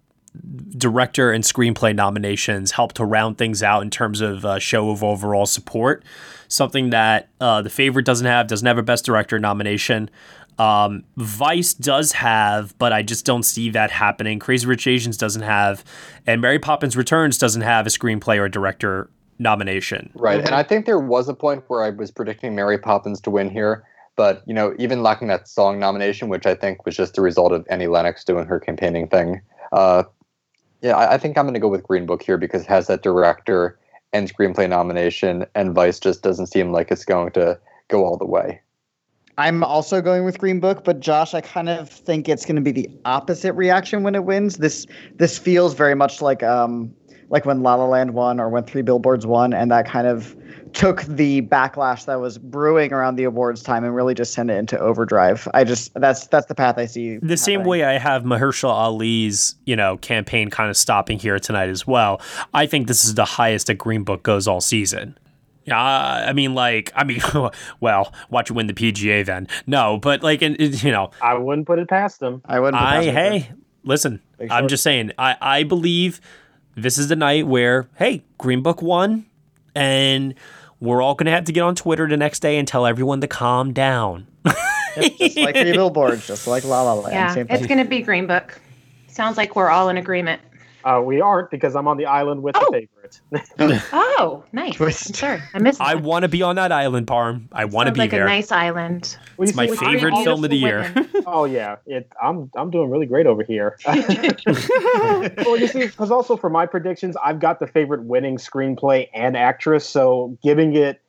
[0.78, 5.04] director and screenplay nominations help to round things out in terms of uh, show of
[5.04, 6.04] overall support.
[6.48, 10.10] Something that uh, the favorite doesn't have doesn't have a best director nomination.
[10.58, 14.40] Um, Vice does have, but I just don't see that happening.
[14.40, 15.84] Crazy Rich Asians doesn't have,
[16.26, 20.12] and Mary Poppins Returns doesn't have a screenplay or director nomination.
[20.16, 20.40] Right.
[20.40, 23.50] And I think there was a point where I was predicting Mary Poppins to win
[23.50, 23.84] here.
[24.18, 27.52] But, you know, even lacking that song nomination, which I think was just the result
[27.52, 29.42] of Annie Lennox doing her campaigning thing,
[29.74, 30.04] uh,
[30.82, 32.88] yeah, I, I think I'm going to go with Green Book here because it has
[32.88, 33.78] that director
[34.14, 38.26] and screenplay nomination, and Vice just doesn't seem like it's going to go all the
[38.26, 38.62] way.
[39.38, 42.62] I'm also going with Green Book, but Josh, I kind of think it's going to
[42.62, 44.58] be the opposite reaction when it wins.
[44.58, 46.94] This this feels very much like um
[47.30, 50.36] like when La La Land won or when Three Billboards won, and that kind of
[50.74, 54.58] took the backlash that was brewing around the awards time and really just sent it
[54.58, 55.48] into overdrive.
[55.54, 57.18] I just that's that's the path I see.
[57.18, 61.70] The same way I have Mahershala Ali's, you know, campaign kind of stopping here tonight
[61.70, 62.22] as well.
[62.54, 65.18] I think this is the highest that Green Book goes all season.
[65.66, 67.22] Yeah, I mean, like, I mean,
[67.80, 69.48] well, watch you win the PGA then.
[69.66, 72.42] No, but like, and you know, I wouldn't put it past them.
[72.46, 72.80] I wouldn't.
[72.80, 73.40] put I that either.
[73.40, 73.52] hey,
[73.84, 74.70] listen, Big I'm short.
[74.70, 76.22] just saying, I I believe
[76.76, 79.26] this is the night where hey, Green Book won,
[79.76, 80.34] and
[80.80, 83.28] we're all gonna have to get on Twitter the next day and tell everyone to
[83.28, 84.28] calm down.
[84.98, 87.14] Yep, just like Three Billboards, just like La La Land.
[87.14, 88.60] Yeah, same it's going to be Green Book.
[89.08, 90.42] Sounds like we're all in agreement.
[90.86, 92.70] Uh, we aren't because I'm on the island with Oh.
[92.72, 93.20] the favorite.
[94.18, 94.76] Oh, nice.
[94.76, 95.16] Twist.
[95.16, 95.82] Sorry, I missed.
[95.82, 97.48] I want to be on that island, Parm.
[97.52, 98.24] I want to be like there.
[98.24, 99.18] a nice island.
[99.38, 100.94] Well, It's my see, when favorite film of the year.
[101.28, 102.08] Oh yeah, it.
[102.22, 103.78] I'm I'm doing really great over here.
[103.86, 109.36] well, you see, because also for my predictions, I've got the favorite winning screenplay and
[109.36, 111.02] actress, so giving it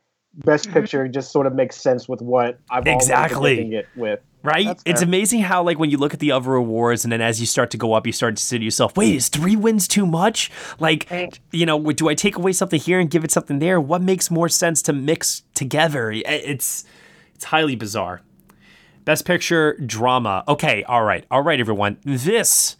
[0.45, 0.73] best Mhm.
[0.73, 3.55] picture just sort of makes sense with what I've already Exactly.
[3.55, 4.19] predicting it with.
[4.43, 4.79] Right?
[4.85, 7.45] It's amazing how, like, when you look at the other awards, and then as you
[7.45, 10.05] start to go up, you start to say to yourself, "Wait, is three wins too
[10.05, 10.49] much?
[10.79, 11.37] Like, Right.
[11.51, 13.81] you know, do I take away something here and give it something there?
[13.81, 16.11] What makes more sense to mix together?
[16.11, 16.85] It's
[17.35, 18.21] it's highly bizarre.
[19.05, 20.43] Best Picture drama.
[20.47, 21.97] Okay, all right, all right, everyone.
[22.03, 22.77] This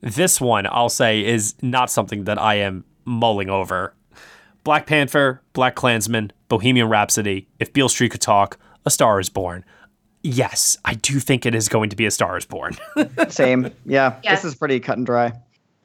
[0.00, 3.94] this one I'll say is not something that I am mulling over.
[4.62, 9.64] Black Panther, BlacKkKlansman, Bohemian Rhapsody, If Beale Street Could Talk, A Star Is Born.
[10.24, 12.76] Yes, I do think it is going to be A Star Is Born.
[13.28, 13.70] Same.
[13.84, 14.18] Yeah.
[14.22, 14.42] Yes.
[14.42, 15.32] This is pretty cut and dry.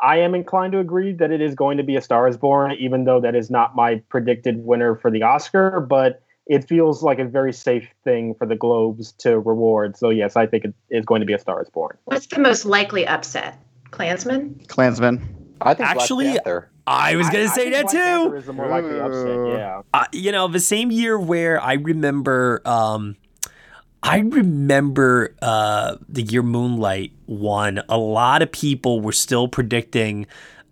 [0.02, 2.72] I am inclined to agree that it is going to be A Star Is Born,
[2.80, 5.82] even though that is not my predicted winner for the Oscar.
[5.82, 9.98] But it feels like a very safe thing for the Globes to reward.
[9.98, 11.98] So yes, I think it is going to be A Star Is Born.
[12.06, 13.62] What's the most likely upset?
[13.92, 14.62] Klansman?
[14.68, 15.36] Klansman.
[15.62, 16.40] I think Actually,
[16.88, 18.36] I was going to I say think that Black too.
[18.36, 19.48] Is the more likely upset.
[19.60, 19.82] Yeah.
[19.94, 23.18] uh, you know, the same year where I remember, um,
[24.02, 27.82] I remember uh, the year Moonlight won.
[27.90, 30.26] A lot of people were still predicting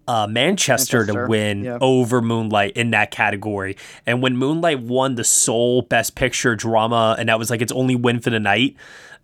[0.08, 1.78] uh, Manchester, to win yeah.
[1.82, 3.76] over Moonlight in that category.
[4.06, 7.96] And when Moonlight won the sole Best Picture drama, and that was like its only
[7.96, 8.76] win for the night.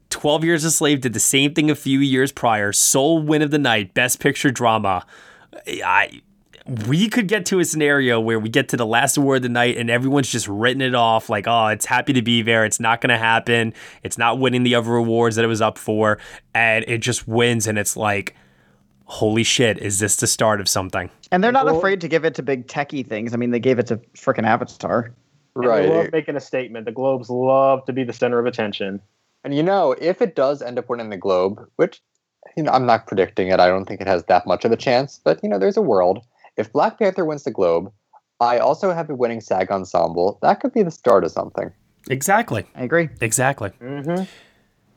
[0.10, 2.72] 12 Years a Slave did the same thing a few years prior.
[2.72, 5.06] Sole win of the night, Best Picture drama.
[5.68, 6.22] I
[6.66, 9.50] we could get to a scenario where we get to the last award of the
[9.50, 12.64] night and everyone's just written it off like, oh, it's happy to be there.
[12.64, 13.74] It's not going to happen.
[14.02, 16.20] It's not winning the other awards that it was up for.
[16.54, 17.68] And it just wins.
[17.68, 18.36] And it's like,
[19.06, 21.10] holy shit, is this the start of something?
[21.32, 23.34] And they're not Well- afraid to give it to big techie things.
[23.34, 25.12] I mean, they gave it to freaking Avatar.
[25.56, 25.90] And They Right.
[25.90, 26.86] love making a statement.
[26.86, 29.02] The Globes love to be the center of attention.
[29.44, 32.02] And you know, if it does end up winning the Globe, which
[32.58, 33.60] you know, I'm not predicting it.
[33.60, 35.82] I don't think it has that much of a chance, but you know, there's a
[35.82, 36.24] world.
[36.58, 37.92] If Black Panther wins the Globe,
[38.40, 40.40] I also have a winning SAG ensemble.
[40.42, 41.72] That could be the start of something.
[42.10, 42.66] Exactly.
[42.76, 43.10] I agree.
[43.22, 43.70] Exactly.
[43.82, 44.26] Mm-hmm.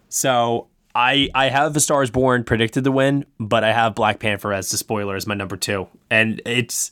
[0.08, 4.52] So I I have The Stars Born predicted to win, but I have Black Panther
[4.52, 6.90] as the spoiler as my number two, and it's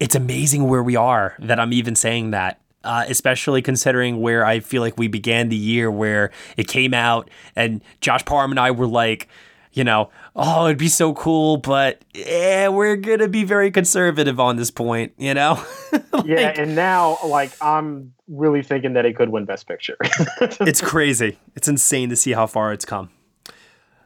[0.00, 2.60] it's amazing where we are that I'm even saying that.
[2.82, 7.30] Uh, especially considering where I feel like we began the year, where it came out,
[7.56, 9.26] and Josh Parham and I were like,
[9.74, 14.56] you know, oh, it'd be so cool, but yeah, we're gonna be very conservative on
[14.56, 15.62] this point, you know.
[16.24, 19.96] Yeah, and now like I'm really thinking that it could win Best Picture.
[20.40, 21.38] it's crazy.
[21.54, 23.10] It's insane to see how far it's come.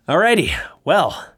[0.08, 0.52] Alrighty.
[0.84, 1.32] Well,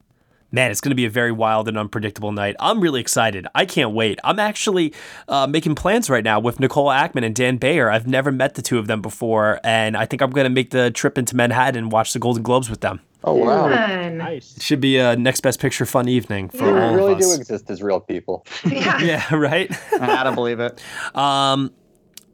[0.52, 2.56] man, it's going to be a very wild and unpredictable night.
[2.60, 3.46] I'm really excited.
[3.54, 4.18] I can't wait.
[4.24, 4.94] I'm actually
[5.28, 7.90] uh, making plans right now with Nicole Ackman and Dan Bayer.
[7.90, 10.70] I've never met the two of them before, and I think I'm going to make
[10.70, 13.00] the trip into Manhattan and watch the Golden Globes with them.
[13.22, 13.68] Oh wow.
[13.68, 14.18] Fun.
[14.18, 14.56] nice.
[14.56, 16.72] It should be a next best picture fun evening for Yeah.
[16.72, 18.46] We all really of do exist as real people.
[18.70, 19.00] Yeah.
[19.00, 19.70] yeah, right.
[20.00, 20.80] I had to believe it.
[21.14, 21.72] Um,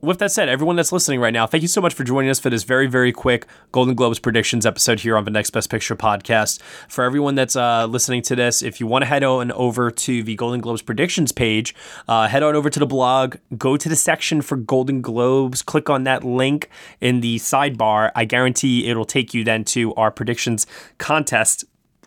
[0.02, 2.38] with that said, everyone that's listening right now, thank you so much for joining us
[2.38, 5.96] for this very, very quick Golden Globes predictions episode here on the Next Best Picture
[5.96, 6.60] podcast.
[6.88, 10.22] For everyone that's uh, listening to this, if you want to head on over to
[10.22, 11.74] the Golden Globes predictions page,
[12.08, 15.88] uh, head on over to the blog, go to the section for Golden Globes, click
[15.88, 16.68] on that link
[17.00, 18.12] in the sidebar.
[18.14, 20.66] I guarantee it'll take you then to our predictions
[20.98, 21.64] contest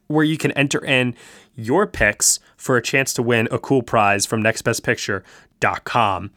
[0.08, 1.16] where you can enter in
[1.56, 6.32] your picks for a chance to win a cool prize from nextbestpicture.com.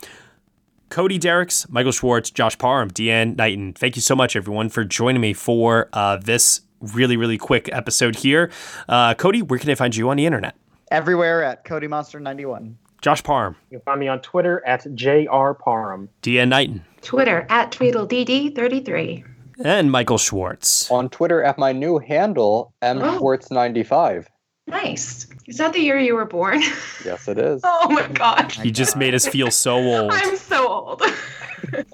[0.93, 3.73] Cody Dericks, Michael Schwartz, Josh Parham, Deanne Knighton.
[3.73, 8.15] Thank you so much, everyone, for joining me for uh, this really, really quick episode
[8.17, 8.51] here.
[8.91, 10.55] Uh, Cody, where can I find you on the internet?
[10.91, 12.77] Everywhere at Cody Monster 91.
[13.01, 13.57] Josh Parham.
[13.71, 16.11] You can find me on Twitter at JR Parham.
[16.21, 16.85] Deanne Knighton.
[17.01, 19.25] Twitter at TweedleDD33.
[19.65, 20.91] And Michael Schwartz.
[20.91, 22.87] On Twitter at my new handle, Oh.
[22.95, 24.27] mschwartz95.
[24.67, 25.27] Nice.
[25.47, 26.63] Is that the year you were born?
[27.05, 27.61] Yes, it is.
[27.65, 28.55] oh my god.
[28.65, 30.13] You just made us feel so old.
[30.13, 31.03] I'm so old.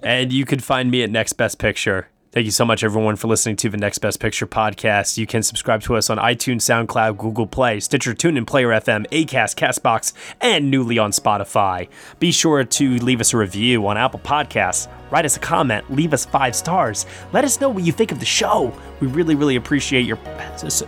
[0.03, 2.09] And you can find me at Next Best Picture.
[2.32, 5.18] Thank you so much, everyone, for listening to the Next Best Picture podcast.
[5.18, 9.55] You can subscribe to us on iTunes, SoundCloud, Google Play, Stitcher, TuneIn, Player FM, Acast,
[9.57, 11.88] Castbox, and newly on Spotify.
[12.18, 14.88] Be sure to leave us a review on Apple Podcasts.
[15.11, 17.07] Write us a comment, leave us five stars.
[17.32, 18.74] Let us know what you think of the show.
[19.01, 20.18] We really, really appreciate your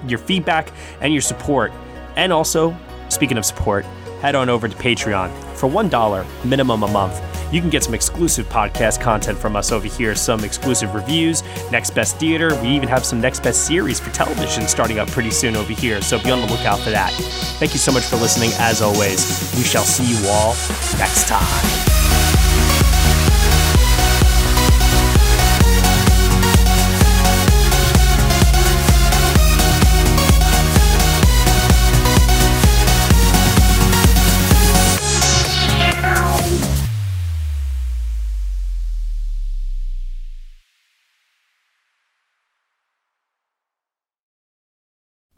[0.06, 1.72] your feedback and your support.
[2.16, 2.76] And also,
[3.08, 3.84] speaking of support,
[4.20, 7.20] head on over to Patreon for $1 minimum a month.
[7.52, 11.42] You can get some exclusive podcast content from us over here, some exclusive reviews,
[11.72, 12.54] Next Best Theater.
[12.62, 16.00] We even have some Next Best Series for television starting up pretty soon over here,
[16.00, 17.12] so be on the lookout for that.
[17.58, 18.50] Thank you so much for listening.
[18.58, 20.54] As always, we shall see you all
[20.96, 22.39] next time.